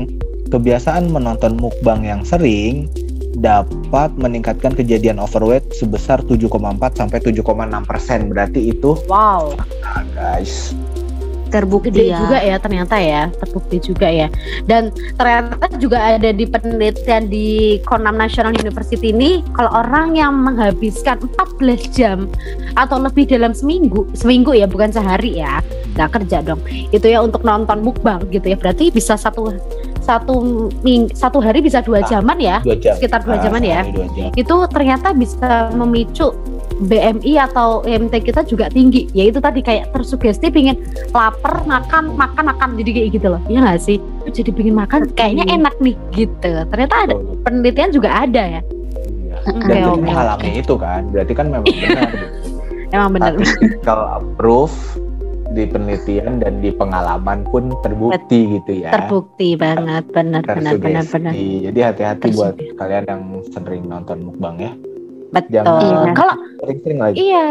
kebiasaan 0.51 1.07
menonton 1.07 1.55
mukbang 1.55 2.03
yang 2.03 2.21
sering 2.27 2.91
dapat 3.39 4.15
meningkatkan 4.15 4.73
kejadian 4.73 5.19
overweight 5.19 5.65
sebesar 5.75 6.23
7,4 6.23 6.49
sampai 6.95 7.19
7,6 7.19 7.43
persen. 7.85 8.19
Berarti 8.31 8.71
itu 8.71 8.97
Wow. 9.07 9.55
ah, 9.83 10.03
guys. 10.15 10.73
Terbukti 11.45 11.87
gede 11.87 12.11
ya. 12.11 12.19
juga 12.19 12.37
ya 12.41 12.55
ternyata 12.59 12.95
ya. 12.99 13.31
Terbukti 13.39 13.77
juga 13.79 14.11
ya. 14.11 14.27
Dan 14.67 14.91
ternyata 15.15 15.71
juga 15.79 16.17
ada 16.17 16.33
di 16.35 16.43
penelitian 16.43 17.31
di 17.31 17.79
Konam 17.87 18.19
National 18.19 18.51
University 18.59 19.15
ini 19.15 19.39
kalau 19.55 19.71
orang 19.71 20.19
yang 20.19 20.35
menghabiskan 20.35 21.21
14 21.21 21.95
jam 21.95 22.27
atau 22.75 22.99
lebih 22.99 23.29
dalam 23.29 23.55
seminggu 23.55 24.03
seminggu 24.17 24.51
ya 24.51 24.67
bukan 24.67 24.91
sehari 24.91 25.39
ya 25.39 25.63
nggak 25.95 26.19
kerja 26.19 26.43
dong. 26.43 26.59
Itu 26.91 27.07
ya 27.07 27.23
untuk 27.23 27.47
nonton 27.47 27.87
mukbang 27.87 28.25
gitu 28.35 28.51
ya. 28.51 28.57
Berarti 28.59 28.91
bisa 28.91 29.15
satu 29.15 29.55
satu 30.05 30.35
ming, 30.79 31.09
satu 31.11 31.41
hari 31.41 31.59
bisa 31.59 31.81
dua 31.81 31.99
Ah. 31.99 32.07
jaman 32.07 32.37
ya? 32.37 32.61
dua 32.61 32.77
jam. 32.77 32.93
Sekitar 32.93 33.25
dua 33.25 33.35
Ah, 33.35 33.41
jaman 33.41 33.61
ya? 33.61 33.81
dua 33.89 34.05
jam. 34.13 34.29
itu 34.31 34.55
ternyata 34.69 35.09
bisa 35.11 35.49
memicu 35.73 36.29
BMI 36.77 37.39
atau 37.41 37.81
IMT 37.81 38.21
kita 38.21 38.43
juga 38.43 38.67
tinggi. 38.67 39.07
Yaitu 39.11 39.39
tadi 39.39 39.59
kayak 39.59 39.89
tersugesti 39.89 40.47
pingin 40.47 40.75
lapar 41.09 41.63
makan 41.63 42.13
makan 42.13 42.43
makan. 42.45 42.69
Jadi 42.75 42.89
kayak 42.91 43.09
gitu 43.13 43.27
loh. 43.29 43.41
Iya 43.47 43.59
nggak 43.63 43.79
sih? 43.79 43.97
Jadi 44.27 44.51
pingin 44.51 44.75
makan? 44.75 45.07
Kayaknya 45.11 45.45
enak 45.51 45.75
nih 45.79 45.95
gitu. 46.11 46.51
Ternyata 46.67 46.95
ada 47.01 47.15
penelitian 47.41 47.89
juga 47.89 48.09
ada 48.13 48.43
ya? 48.43 48.61
Iya. 48.61 49.37
Dan 49.63 49.83
oke, 49.87 50.03
mengalami 50.03 50.49
itu 50.59 50.73
kan. 50.75 51.01
Berarti 51.09 51.33
kan 51.33 51.45
memang 51.47 51.65
benar. 51.81 52.09
Gitu. 52.11 52.27
emang 52.91 53.09
benar. 53.11 53.31
Statistical 53.35 53.99
approve 54.13 54.75
di 55.55 55.63
penelitian 55.63 56.43
dan 56.43 56.59
di 56.59 56.69
pengalaman 56.75 57.47
pun 57.47 57.71
terbukti 57.79 58.59
gitu 58.59 58.83
ya. 58.83 58.91
terbukti 58.91 59.55
banget 59.55 60.03
benar 60.11 60.43
benar 60.43 60.75
benar 60.75 61.05
benar 61.07 61.31
jadi 61.33 61.79
hati-hati 61.95 62.35
buat 62.35 62.59
kalian 62.75 63.05
yang 63.07 63.23
sering 63.55 63.87
nonton 63.87 64.27
mukbang 64.27 64.59
ya 64.59 64.71
betul. 65.31 65.63
Jangan- 65.63 66.13
kalau 66.13 66.33
sering-sering 66.61 66.99
lagi. 66.99 67.15
iya. 67.17 67.47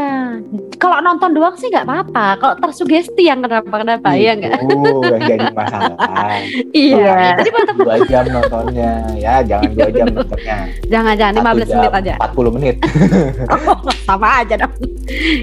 Kalau 0.76 0.98
nonton 1.00 1.30
doang 1.32 1.54
sih 1.54 1.70
nggak 1.70 1.86
apa-apa. 1.86 2.26
Kalau 2.38 2.54
tersugesti 2.60 3.26
yang 3.26 3.40
kenapa 3.40 3.70
kenapa 3.70 4.08
iya 4.14 4.34
nggak? 4.34 4.60
Yang 4.62 5.22
jadi 5.26 5.44
masalah. 5.52 5.96
Iya. 6.74 7.38
Jadi 7.40 7.48
buat 7.54 7.68
dua 7.78 7.96
jam 8.06 8.24
nontonnya. 8.28 8.92
Ya 9.14 9.34
jangan 9.40 9.70
dua 9.72 9.88
jam 9.90 10.06
nontonnya. 10.10 10.56
Jangan 10.90 11.14
jangan 11.14 11.34
Satu 11.34 11.46
15 11.62 11.76
menit 11.78 11.92
aja. 11.94 12.14
40 12.20 12.56
menit. 12.58 12.74
Sama 14.08 14.28
aja 14.42 14.54
dong. 14.58 14.72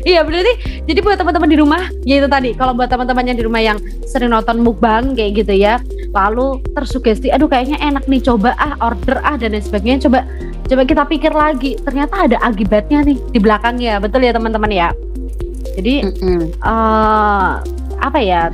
iya 0.03 0.25
berarti 0.25 0.53
jadi 0.89 0.99
buat 1.05 1.17
teman-teman 1.17 1.49
di 1.49 1.57
rumah 1.57 1.83
ya 2.03 2.19
itu 2.19 2.27
tadi. 2.27 2.51
Kalau 2.53 2.73
buat 2.73 2.89
teman-teman 2.89 3.23
yang 3.29 3.37
di 3.37 3.45
rumah 3.45 3.61
yang 3.61 3.77
sering 4.03 4.29
nonton 4.29 4.59
mukbang 4.61 5.15
kayak 5.15 5.45
gitu 5.45 5.53
ya 5.55 5.79
lalu 6.11 6.59
tersugesti 6.75 7.31
aduh 7.31 7.47
kayaknya 7.47 7.79
enak 7.79 8.03
nih 8.05 8.19
coba 8.19 8.51
ah 8.59 8.75
order 8.83 9.23
ah 9.23 9.39
dan 9.39 9.55
lain 9.55 9.63
sebagainya 9.63 10.09
coba 10.09 10.27
coba 10.71 10.87
kita 10.87 11.03
pikir 11.03 11.35
lagi 11.35 11.75
ternyata 11.83 12.31
ada 12.31 12.37
akibatnya 12.39 13.03
nih 13.03 13.19
di 13.19 13.39
belakangnya. 13.43 13.99
Betul 13.99 14.23
ya 14.23 14.31
teman-teman 14.31 14.71
ya? 14.71 14.89
Jadi 15.75 16.07
eh 16.47 17.51
apa 17.99 18.19
ya? 18.23 18.47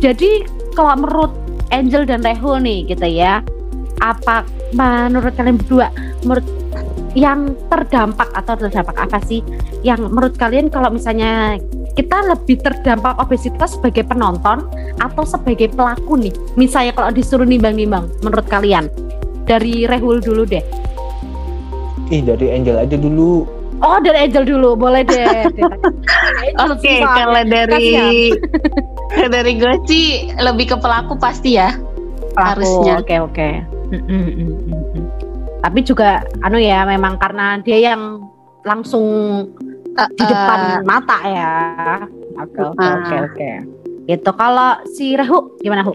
Jadi 0.00 0.48
kalau 0.72 0.96
menurut 0.96 1.32
Angel 1.68 2.08
dan 2.08 2.24
Rehu 2.24 2.56
nih 2.56 2.88
gitu 2.88 3.04
ya 3.04 3.44
apa 4.00 4.46
menurut 4.72 5.34
kalian 5.36 5.60
berdua 5.60 5.92
menurut 6.24 6.46
yang 7.12 7.52
terdampak 7.68 8.32
atau 8.32 8.56
terdampak 8.56 8.96
apa 8.96 9.20
sih? 9.20 9.44
Yang 9.84 10.08
menurut 10.08 10.34
kalian 10.40 10.72
kalau 10.72 10.88
misalnya 10.96 11.60
kita 11.92 12.24
lebih 12.24 12.62
terdampak 12.62 13.20
obesitas 13.20 13.76
sebagai 13.76 14.06
penonton 14.08 14.64
atau 14.96 15.24
sebagai 15.28 15.68
pelaku 15.76 16.16
nih? 16.24 16.32
Misalnya 16.56 16.96
kalau 16.96 17.12
disuruh 17.12 17.44
nimbang-nimbang 17.44 18.08
menurut 18.24 18.48
kalian? 18.48 18.88
Dari 19.48 19.88
Rehul 19.88 20.20
dulu 20.20 20.44
deh 20.44 20.87
ih 22.08 22.22
dari 22.24 22.46
Angel 22.52 22.76
aja 22.80 22.96
dulu 22.96 23.44
oh 23.84 23.98
dari 24.00 24.28
Angel 24.28 24.44
dulu 24.44 24.74
boleh 24.74 25.02
deh 25.06 25.48
oke 26.64 26.78
okay, 26.80 27.04
kalau 27.04 27.42
dari 27.46 28.32
dari 29.32 29.52
gue 29.56 29.74
sih 29.88 30.32
lebih 30.40 30.72
ke 30.72 30.76
pelaku 30.80 31.16
pasti 31.20 31.56
ya 31.56 31.76
pelaku, 32.34 32.60
harusnya 32.62 32.94
oke 33.00 33.06
okay, 33.06 33.18
oke 33.20 33.34
okay. 33.34 33.52
Tapi 35.58 35.80
juga 35.82 36.22
anu 36.44 36.60
ya 36.60 36.86
memang 36.86 37.18
karena 37.18 37.58
dia 37.64 37.92
yang 37.92 38.22
langsung 38.62 39.04
uh, 39.96 40.10
di 40.14 40.24
depan 40.24 40.60
uh, 40.60 40.82
mata 40.86 41.18
ya. 41.26 41.52
Oke 42.38 42.60
oke 42.62 42.86
oke 42.86 43.16
oke. 43.32 43.50
Itu 44.06 44.30
kalau 44.38 44.78
si 44.94 45.18
Rehu 45.18 45.58
gimana 45.60 45.82
Hu? 45.84 45.92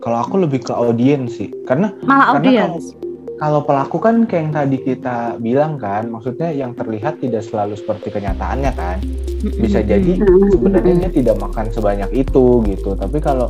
Kalau 0.00 0.18
aku 0.24 0.40
lebih 0.40 0.64
ke 0.64 0.72
audiens 0.72 1.36
sih, 1.36 1.52
karena 1.68 1.92
malah 2.04 2.36
audiens. 2.36 2.96
Kalau, 3.40 3.64
pelaku 3.64 3.96
kan 3.96 4.28
kayak 4.28 4.42
yang 4.44 4.52
tadi 4.52 4.76
kita 4.84 5.40
bilang 5.40 5.80
kan, 5.80 6.12
maksudnya 6.12 6.52
yang 6.52 6.76
terlihat 6.76 7.24
tidak 7.24 7.40
selalu 7.40 7.72
seperti 7.72 8.12
kenyataannya 8.12 8.72
kan. 8.76 9.00
Bisa 9.40 9.80
jadi 9.80 10.20
sebenarnya 10.52 11.08
dia 11.08 11.10
tidak 11.24 11.40
makan 11.40 11.72
sebanyak 11.72 12.12
itu 12.12 12.60
gitu. 12.68 12.92
Tapi 12.92 13.16
kalau 13.16 13.48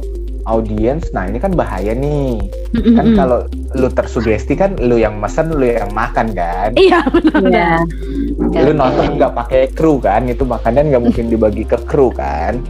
audiens 0.49 1.04
nah 1.12 1.26
ini 1.26 1.42
kan 1.42 1.52
bahaya 1.52 1.92
nih. 1.92 2.38
Kan 2.73 3.18
kalau 3.18 3.44
lu 3.75 3.88
tersugesti 3.90 4.54
kan 4.54 4.78
lu 4.78 4.97
yang 4.97 5.18
mesen 5.18 5.52
lu 5.52 5.66
yang 5.66 5.90
makan 5.92 6.32
kan. 6.32 6.70
Iya 6.78 7.02
benar. 7.11 7.42
Ya. 7.50 8.62
lu 8.62 8.73
nonton 8.73 9.18
nggak 9.18 9.35
pakai 9.37 9.62
kru 9.75 10.00
kan 10.00 10.26
itu 10.26 10.47
makanan 10.47 10.90
nggak 10.90 11.02
mungkin 11.02 11.26
dibagi 11.28 11.66
ke 11.66 11.78
kru 11.85 12.14
kan. 12.14 12.62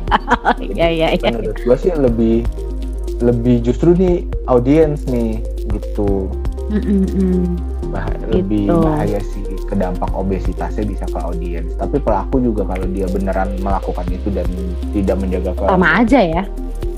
Iya 0.60 0.88
iya 0.88 1.08
iya. 1.16 1.30
Menurut 1.36 1.58
gua 1.68 1.76
sih 1.76 1.92
lebih 1.92 2.48
lebih 3.20 3.60
justru 3.60 3.92
nih 3.92 4.24
audiens 4.48 5.04
nih 5.04 5.44
gitu 5.68 6.32
mm-hmm. 6.70 7.38
bah 7.90 8.06
gitu. 8.06 8.26
lebih 8.38 8.64
bahaya 8.70 9.20
sih 9.20 9.42
kedampak 9.66 10.10
obesitasnya 10.14 10.86
bisa 10.86 11.04
ke 11.10 11.18
audiens 11.18 11.70
tapi 11.78 11.98
pelaku 11.98 12.38
juga 12.42 12.62
kalau 12.66 12.86
dia 12.90 13.06
beneran 13.10 13.50
melakukan 13.58 14.06
itu 14.10 14.30
dan 14.30 14.46
tidak 14.94 15.16
menjaga 15.18 15.50
sama 15.66 15.88
aja 16.02 16.20
ya 16.22 16.44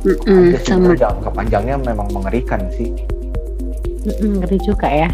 Mm 0.03 0.19
-mm, 0.27 0.59
sama 0.67 0.99
jangka 0.99 1.31
panjangnya 1.31 1.79
memang 1.79 2.11
mengerikan 2.11 2.59
sih. 2.75 2.91
Mm 4.03 4.15
-mm, 4.19 4.33
ngeri 4.43 4.59
juga 4.59 4.91
ya. 4.91 5.11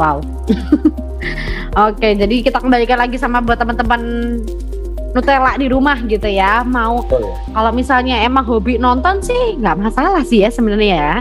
Wow. 0.00 0.24
Oke, 1.92 2.16
jadi 2.16 2.34
kita 2.40 2.64
kembalikan 2.64 2.96
lagi 2.96 3.20
sama 3.20 3.44
buat 3.44 3.60
teman-teman 3.60 4.00
Nutella 5.12 5.60
di 5.60 5.68
rumah 5.68 6.00
gitu 6.08 6.24
ya. 6.24 6.64
Mau 6.64 7.04
ya. 7.04 7.20
kalau 7.52 7.70
misalnya 7.76 8.16
emang 8.24 8.48
hobi 8.48 8.80
nonton 8.80 9.20
sih 9.20 9.60
nggak 9.60 9.76
masalah 9.76 10.24
sih 10.24 10.40
ya 10.40 10.48
sebenarnya 10.48 10.96
ya. 10.96 11.14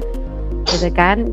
Gitu 0.64 0.88
kan. 0.96 1.28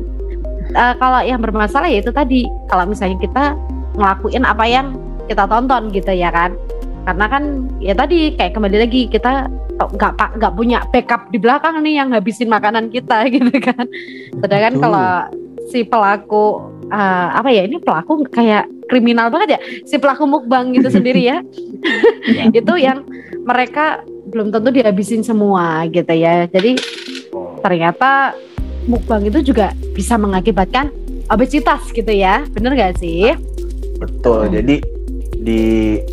Uh, 0.75 0.93
kalau 0.99 1.23
yang 1.23 1.39
bermasalah 1.39 1.87
ya 1.87 2.03
itu 2.03 2.11
tadi 2.11 2.43
kalau 2.67 2.83
misalnya 2.89 3.17
kita 3.23 3.55
ngelakuin 3.95 4.43
apa 4.43 4.65
yang 4.67 4.95
kita 5.27 5.43
tonton 5.47 5.91
gitu 5.91 6.11
ya 6.11 6.31
kan. 6.33 6.55
Karena 7.07 7.25
kan 7.31 7.43
ya 7.79 7.95
tadi 7.95 8.35
kayak 8.35 8.51
kembali 8.55 8.77
lagi 8.83 9.07
kita 9.07 9.47
nggak 9.77 10.13
pak 10.17 10.29
nggak 10.41 10.53
punya 10.57 10.83
backup 10.89 11.29
di 11.29 11.37
belakang 11.39 11.79
nih 11.85 12.03
yang 12.03 12.09
habisin 12.11 12.51
makanan 12.51 12.91
kita 12.91 13.27
gitu 13.33 13.53
kan. 13.63 13.85
Sedangkan 14.43 14.73
Betul. 14.75 14.83
kalau 14.83 15.07
si 15.67 15.79
pelaku 15.83 16.43
uh, 16.91 17.27
apa 17.35 17.51
ya 17.51 17.67
ini 17.67 17.79
pelaku 17.79 18.27
kayak 18.27 18.67
kriminal 18.91 19.31
banget 19.31 19.55
ya. 19.55 19.59
Si 19.87 19.95
pelaku 19.99 20.27
mukbang 20.27 20.75
gitu 20.75 20.91
sendiri 20.91 21.23
ya. 21.23 21.39
Itu 22.59 22.75
yang 22.75 23.07
mereka 23.47 24.03
belum 24.27 24.51
tentu 24.51 24.75
dihabisin 24.75 25.23
semua 25.23 25.87
gitu 25.87 26.11
ya. 26.11 26.47
Jadi 26.51 26.75
ternyata 27.63 28.35
mukbang 28.87 29.27
itu 29.27 29.51
juga 29.51 29.75
bisa 29.97 30.13
mengakibatkan 30.21 30.93
obesitas 31.33 31.81
gitu 31.89 32.13
ya. 32.13 32.45
Bener 32.53 32.77
gak 32.77 33.01
sih? 33.01 33.33
Betul. 33.97 34.47
Hmm. 34.47 34.53
jadi 34.53 34.75
di 35.41 35.63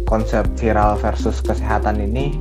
konsep 0.08 0.46
viral 0.56 0.96
versus 0.96 1.44
kesehatan 1.44 2.00
ini 2.00 2.32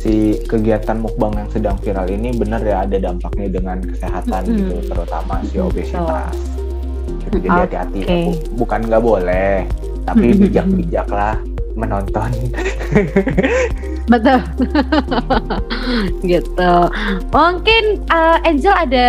si 0.00 0.38
kegiatan 0.46 0.98
mukbang 0.98 1.34
yang 1.34 1.50
sedang 1.50 1.76
viral 1.82 2.06
ini 2.10 2.34
benar 2.34 2.62
ya 2.62 2.86
ada 2.86 2.98
dampaknya 2.98 3.58
dengan 3.58 3.78
kesehatan 3.82 4.42
-hmm. 4.42 4.56
gitu 4.56 4.74
terutama 4.88 5.34
si 5.46 5.56
obesitas. 5.60 6.34
Gitu, 7.28 7.48
jadi 7.48 7.58
hati-hati. 7.66 8.00
Okay. 8.02 8.24
bukan 8.56 8.80
nggak 8.86 9.02
boleh 9.02 9.66
tapi 10.02 10.34
bijak-bijak 10.34 11.06
lah 11.06 11.38
menonton 11.78 12.30
betul 14.10 14.38
gitu 16.30 16.72
mungkin 17.30 18.02
uh, 18.10 18.38
Angel 18.42 18.74
ada 18.74 19.08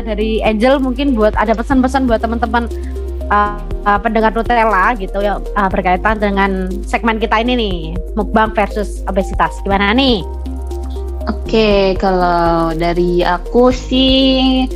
dari 0.00 0.40
Angel 0.40 0.80
mungkin 0.80 1.12
buat 1.12 1.36
ada 1.36 1.52
pesan-pesan 1.52 2.08
buat 2.08 2.24
teman-teman 2.24 2.68
uh, 3.30 3.60
uh, 3.86 3.98
pendengar 4.02 4.34
Nutella 4.34 4.92
gitu 4.98 5.22
ya 5.22 5.38
uh, 5.38 5.68
berkaitan 5.70 6.18
dengan 6.18 6.68
segmen 6.84 7.22
kita 7.22 7.40
ini 7.40 7.52
nih 7.56 7.78
mukbang 8.18 8.52
versus 8.52 9.00
obesitas 9.06 9.54
gimana 9.64 9.94
nih? 9.94 10.26
Oke 11.30 11.94
kalau 11.96 12.74
dari 12.74 13.22
aku 13.22 13.70
sih 13.70 14.66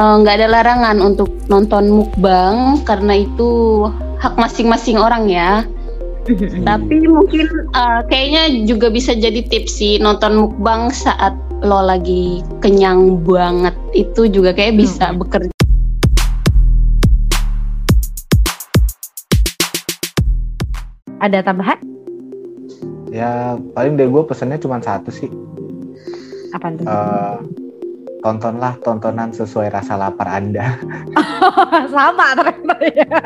nggak 0.00 0.34
uh, 0.34 0.38
ada 0.40 0.48
larangan 0.48 0.96
untuk 0.98 1.30
nonton 1.46 1.92
mukbang 1.92 2.82
karena 2.88 3.20
itu 3.24 3.84
hak 4.20 4.34
masing-masing 4.36 5.00
orang 5.00 5.30
ya. 5.30 5.64
Tapi 6.68 6.96
mungkin 7.10 7.46
uh, 7.74 8.00
kayaknya 8.06 8.66
juga 8.66 8.90
bisa 8.90 9.16
jadi 9.16 9.42
tips 9.42 9.82
sih 9.82 9.98
nonton 9.98 10.38
mukbang 10.38 10.90
saat 10.94 11.34
lo 11.60 11.84
lagi 11.84 12.40
kenyang 12.64 13.20
banget 13.20 13.76
itu 13.92 14.30
juga 14.30 14.56
kayak 14.56 14.80
bisa 14.80 15.12
hmm. 15.12 15.18
bekerja 15.20 15.52
Ada 21.20 21.44
tambahan? 21.44 21.76
Ya 23.12 23.60
paling 23.76 24.00
dari 24.00 24.08
gue 24.08 24.24
pesannya 24.24 24.56
cuma 24.56 24.80
satu 24.80 25.12
sih. 25.12 25.28
Apa 26.56 26.72
itu? 26.72 26.82
Uh, 26.88 27.36
tontonlah 28.20 28.76
tontonan 28.84 29.32
sesuai 29.32 29.72
rasa 29.72 29.96
lapar 29.96 30.28
Anda. 30.28 30.76
Sama 31.94 32.36
ternyata 32.36 32.76
ya. 32.92 33.20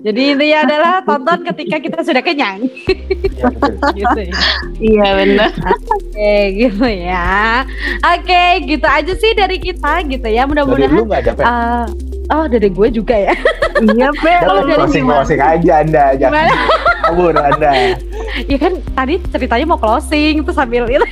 Jadi 0.00 0.20
intinya 0.36 0.58
adalah 0.64 0.94
tonton 1.04 1.38
ketika 1.52 1.76
kita 1.78 1.98
sudah 2.00 2.22
kenyang. 2.24 2.64
Iya, 2.64 3.44
gitu 3.96 4.20
ya. 4.20 4.34
Iya 4.80 5.08
benar. 5.16 5.50
Oke 5.92 6.34
gitu 6.56 6.86
ya. 6.88 7.64
Oke 8.16 8.44
gitu 8.64 8.86
aja 8.88 9.12
sih 9.12 9.32
dari 9.36 9.56
kita 9.60 10.04
gitu 10.08 10.28
ya. 10.28 10.48
Mudah-mudahan. 10.48 10.90
Dari 10.90 11.00
lu 11.00 11.04
gak 11.08 11.20
ada, 11.28 11.32
uh, 11.44 11.86
Oh 12.30 12.46
dari 12.46 12.70
gue 12.70 12.88
juga 12.94 13.16
ya. 13.18 13.34
iya 13.82 14.08
Pe. 14.14 14.34
Kalau 14.46 14.62
dari 14.62 14.78
closing 14.78 15.04
closing 15.04 15.40
aja 15.42 15.72
Anda. 15.82 16.04
Jangan 16.14 16.46
kabur 17.04 17.34
Anda. 17.36 17.70
Iya 18.46 18.58
kan 18.62 18.72
tadi 18.94 19.14
ceritanya 19.34 19.66
mau 19.66 19.80
closing 19.80 20.46
tuh 20.46 20.54
sambil 20.54 20.86
itu. 20.86 21.06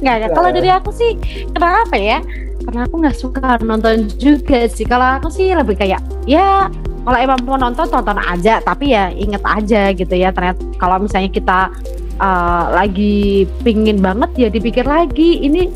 Nggak 0.00 0.16
ya. 0.24 0.28
Kalau 0.32 0.50
dari 0.50 0.70
aku 0.70 0.90
sih 0.94 1.14
kenapa 1.52 1.96
ya? 1.96 2.18
Karena 2.64 2.84
aku 2.84 2.94
nggak 3.00 3.16
suka 3.16 3.60
nonton 3.64 4.10
juga 4.20 4.68
sih. 4.68 4.84
Kalau 4.84 5.18
aku 5.20 5.28
sih 5.32 5.52
lebih 5.52 5.78
kayak 5.78 6.02
ya 6.28 6.68
kalau 7.06 7.18
emang 7.18 7.40
mau 7.46 7.56
nonton 7.56 7.88
tonton 7.88 8.18
aja. 8.20 8.60
Tapi 8.60 8.92
ya 8.92 9.10
inget 9.14 9.42
aja 9.44 9.92
gitu 9.94 10.14
ya. 10.14 10.34
Ternyata 10.34 10.60
kalau 10.76 11.02
misalnya 11.02 11.30
kita 11.32 11.72
uh, 12.20 12.64
lagi 12.74 13.46
pingin 13.62 14.02
banget 14.02 14.30
ya 14.36 14.48
dipikir 14.50 14.84
lagi 14.84 15.42
ini 15.42 15.70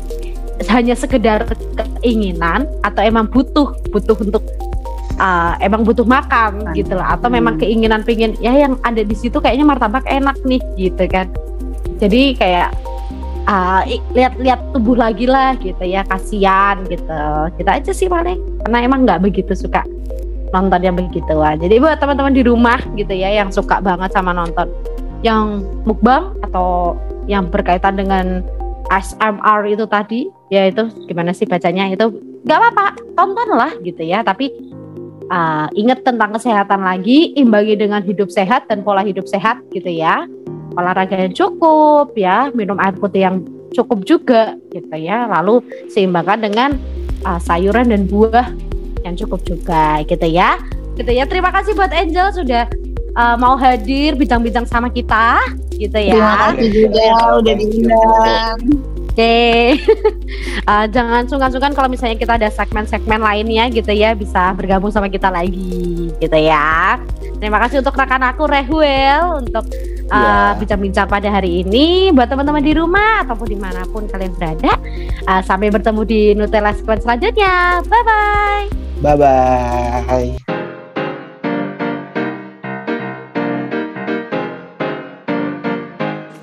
hanya 0.69 0.93
sekedar 0.93 1.43
keinginan 1.75 2.69
atau 2.85 3.01
emang 3.01 3.25
butuh 3.25 3.73
butuh 3.89 4.15
untuk 4.21 4.45
uh, 5.17 5.57
emang 5.59 5.83
butuh 5.83 6.05
makan 6.05 6.71
gitu 6.77 6.93
lah 6.93 7.17
atau 7.17 7.27
memang 7.27 7.57
hmm. 7.57 7.61
keinginan 7.65 8.01
pingin 8.05 8.37
ya 8.39 8.53
yang 8.53 8.77
ada 8.85 9.01
di 9.01 9.15
situ 9.17 9.41
kayaknya 9.41 9.65
martabak 9.65 10.05
enak 10.07 10.37
nih 10.45 10.61
gitu 10.77 11.03
kan 11.09 11.27
jadi 11.97 12.21
kayak 12.37 12.69
uh, 13.47 13.81
lihat-lihat 14.13 14.73
tubuh 14.75 14.97
lagi 14.97 15.25
lah 15.27 15.55
gitu 15.59 15.83
ya 15.83 16.03
kasihan 16.07 16.81
gitu. 16.87 17.23
Kita 17.59 17.71
aja 17.79 17.91
sih 17.91 18.07
paling 18.07 18.39
karena 18.65 18.77
emang 18.83 19.05
nggak 19.07 19.23
begitu 19.23 19.53
suka 19.55 19.83
nonton 20.53 20.85
yang 20.85 20.93
begitu 20.93 21.33
lah 21.33 21.57
jadi 21.57 21.81
buat 21.81 21.97
teman-teman 21.97 22.29
di 22.29 22.45
rumah 22.45 22.77
gitu 22.93 23.09
ya 23.09 23.41
yang 23.41 23.49
suka 23.49 23.81
banget 23.81 24.13
sama 24.13 24.37
nonton 24.37 24.69
yang 25.25 25.65
mukbang 25.81 26.29
atau 26.45 26.93
yang 27.25 27.49
berkaitan 27.49 27.97
dengan 27.97 28.45
SMR 28.91 29.65
itu 29.65 29.87
tadi 29.87 30.27
ya 30.51 30.69
itu 30.69 30.85
gimana 31.07 31.31
sih 31.33 31.47
bacanya 31.47 31.89
itu 31.89 32.11
nggak 32.43 32.59
apa-apa 32.59 32.87
tonton 33.15 33.49
lah 33.55 33.71
gitu 33.81 34.03
ya. 34.03 34.21
Tapi 34.21 34.51
uh, 35.31 35.71
ingat 35.73 36.03
tentang 36.03 36.35
kesehatan 36.35 36.83
lagi 36.83 37.31
imbangi 37.39 37.79
dengan 37.79 38.03
hidup 38.03 38.27
sehat 38.27 38.67
dan 38.67 38.83
pola 38.83 39.01
hidup 39.01 39.25
sehat 39.25 39.63
gitu 39.71 39.87
ya 39.89 40.27
olahraga 40.77 41.15
yang 41.17 41.33
cukup 41.33 42.13
ya 42.17 42.49
minum 42.53 42.77
air 42.81 42.95
putih 42.97 43.27
yang 43.29 43.45
cukup 43.73 44.05
juga 44.05 44.57
gitu 44.71 44.95
ya. 44.97 45.25
Lalu 45.27 45.65
seimbangkan 45.89 46.39
dengan 46.41 46.69
uh, 47.25 47.39
sayuran 47.41 47.89
dan 47.89 48.05
buah 48.05 48.53
yang 49.03 49.17
cukup 49.17 49.41
juga 49.43 50.01
gitu 50.05 50.27
ya. 50.29 50.61
Gitu 50.93 51.09
ya. 51.09 51.25
Terima 51.25 51.49
kasih 51.49 51.73
buat 51.73 51.91
Angel 51.91 52.29
sudah 52.33 52.69
uh, 53.17 53.35
mau 53.37 53.57
hadir 53.57 54.13
bincang-bincang 54.17 54.65
sama 54.69 54.89
kita 54.89 55.41
gitu 55.77 55.97
ya. 55.97 56.13
Terima 56.13 56.37
kasih 56.53 56.69
juga 56.69 57.07
udah 57.41 57.53
diundang. 57.57 58.57
Oke, 59.13 59.77
uh, 60.73 60.89
jangan 60.89 61.29
sungkan-sungkan 61.29 61.77
kalau 61.77 61.85
misalnya 61.85 62.17
kita 62.17 62.33
ada 62.33 62.49
segmen-segmen 62.49 63.21
lainnya 63.21 63.69
gitu 63.69 63.93
ya 63.93 64.17
bisa 64.17 64.57
bergabung 64.57 64.89
sama 64.89 65.05
kita 65.05 65.29
lagi 65.29 66.09
gitu 66.17 66.33
ya. 66.33 66.97
Terima 67.37 67.61
kasih 67.61 67.85
untuk 67.85 67.93
rekan 67.93 68.25
aku 68.25 68.49
Rehuel 68.49 69.45
untuk 69.45 69.69
uh, 70.09 70.51
bincang-bincang 70.59 71.07
pada 71.07 71.29
hari 71.31 71.63
ini. 71.63 72.09
Buat 72.11 72.31
teman-teman 72.31 72.63
di 72.63 72.73
rumah 72.75 73.23
ataupun 73.23 73.47
di 73.47 73.57
mana 73.59 73.85
pun 73.87 74.07
kalian 74.09 74.33
berada, 74.35 74.75
uh, 75.27 75.41
sampai 75.43 75.71
bertemu 75.71 76.01
di 76.03 76.21
Nutella 76.35 76.75
Sequence 76.75 77.07
selanjutnya. 77.07 77.79
Bye 77.87 78.03
bye. 78.03 78.65
Bye 79.03 79.17
bye. 79.19 80.27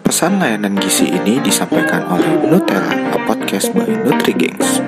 Pesan 0.05 0.37
layanan 0.37 0.77
gizi 0.77 1.09
ini 1.09 1.41
disampaikan 1.41 2.05
oleh 2.11 2.45
Nutella, 2.45 2.93
a 3.15 3.19
podcast 3.25 3.73
by 3.73 3.89
NutriGangs. 4.05 4.85